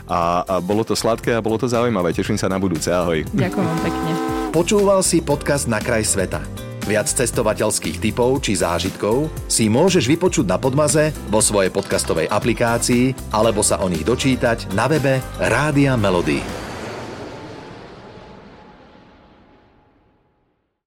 a, 0.06 0.46
a 0.46 0.54
bolo 0.62 0.86
to 0.86 0.94
sladké 0.94 1.34
a 1.34 1.42
bolo 1.42 1.58
to 1.58 1.66
zaujímavé. 1.66 2.14
Teším 2.14 2.38
sa 2.38 2.46
na 2.46 2.62
budúce, 2.62 2.86
ahoj. 2.94 3.26
Ďakujem 3.34 3.66
vám 3.66 3.80
pekne. 3.82 4.35
Počúval 4.56 5.04
si 5.04 5.20
podcast 5.20 5.68
Na 5.68 5.76
kraj 5.84 6.08
sveta. 6.08 6.40
Viac 6.88 7.12
cestovateľských 7.12 8.00
typov 8.00 8.40
či 8.40 8.56
zážitkov 8.56 9.28
si 9.52 9.68
môžeš 9.68 10.08
vypočuť 10.08 10.48
na 10.48 10.56
Podmaze, 10.56 11.12
vo 11.28 11.44
svojej 11.44 11.68
podcastovej 11.68 12.32
aplikácii 12.32 13.36
alebo 13.36 13.60
sa 13.60 13.84
o 13.84 13.86
nich 13.92 14.00
dočítať 14.00 14.72
na 14.72 14.88
webe 14.88 15.20
Rádia 15.36 15.92
Melody. 16.00 16.65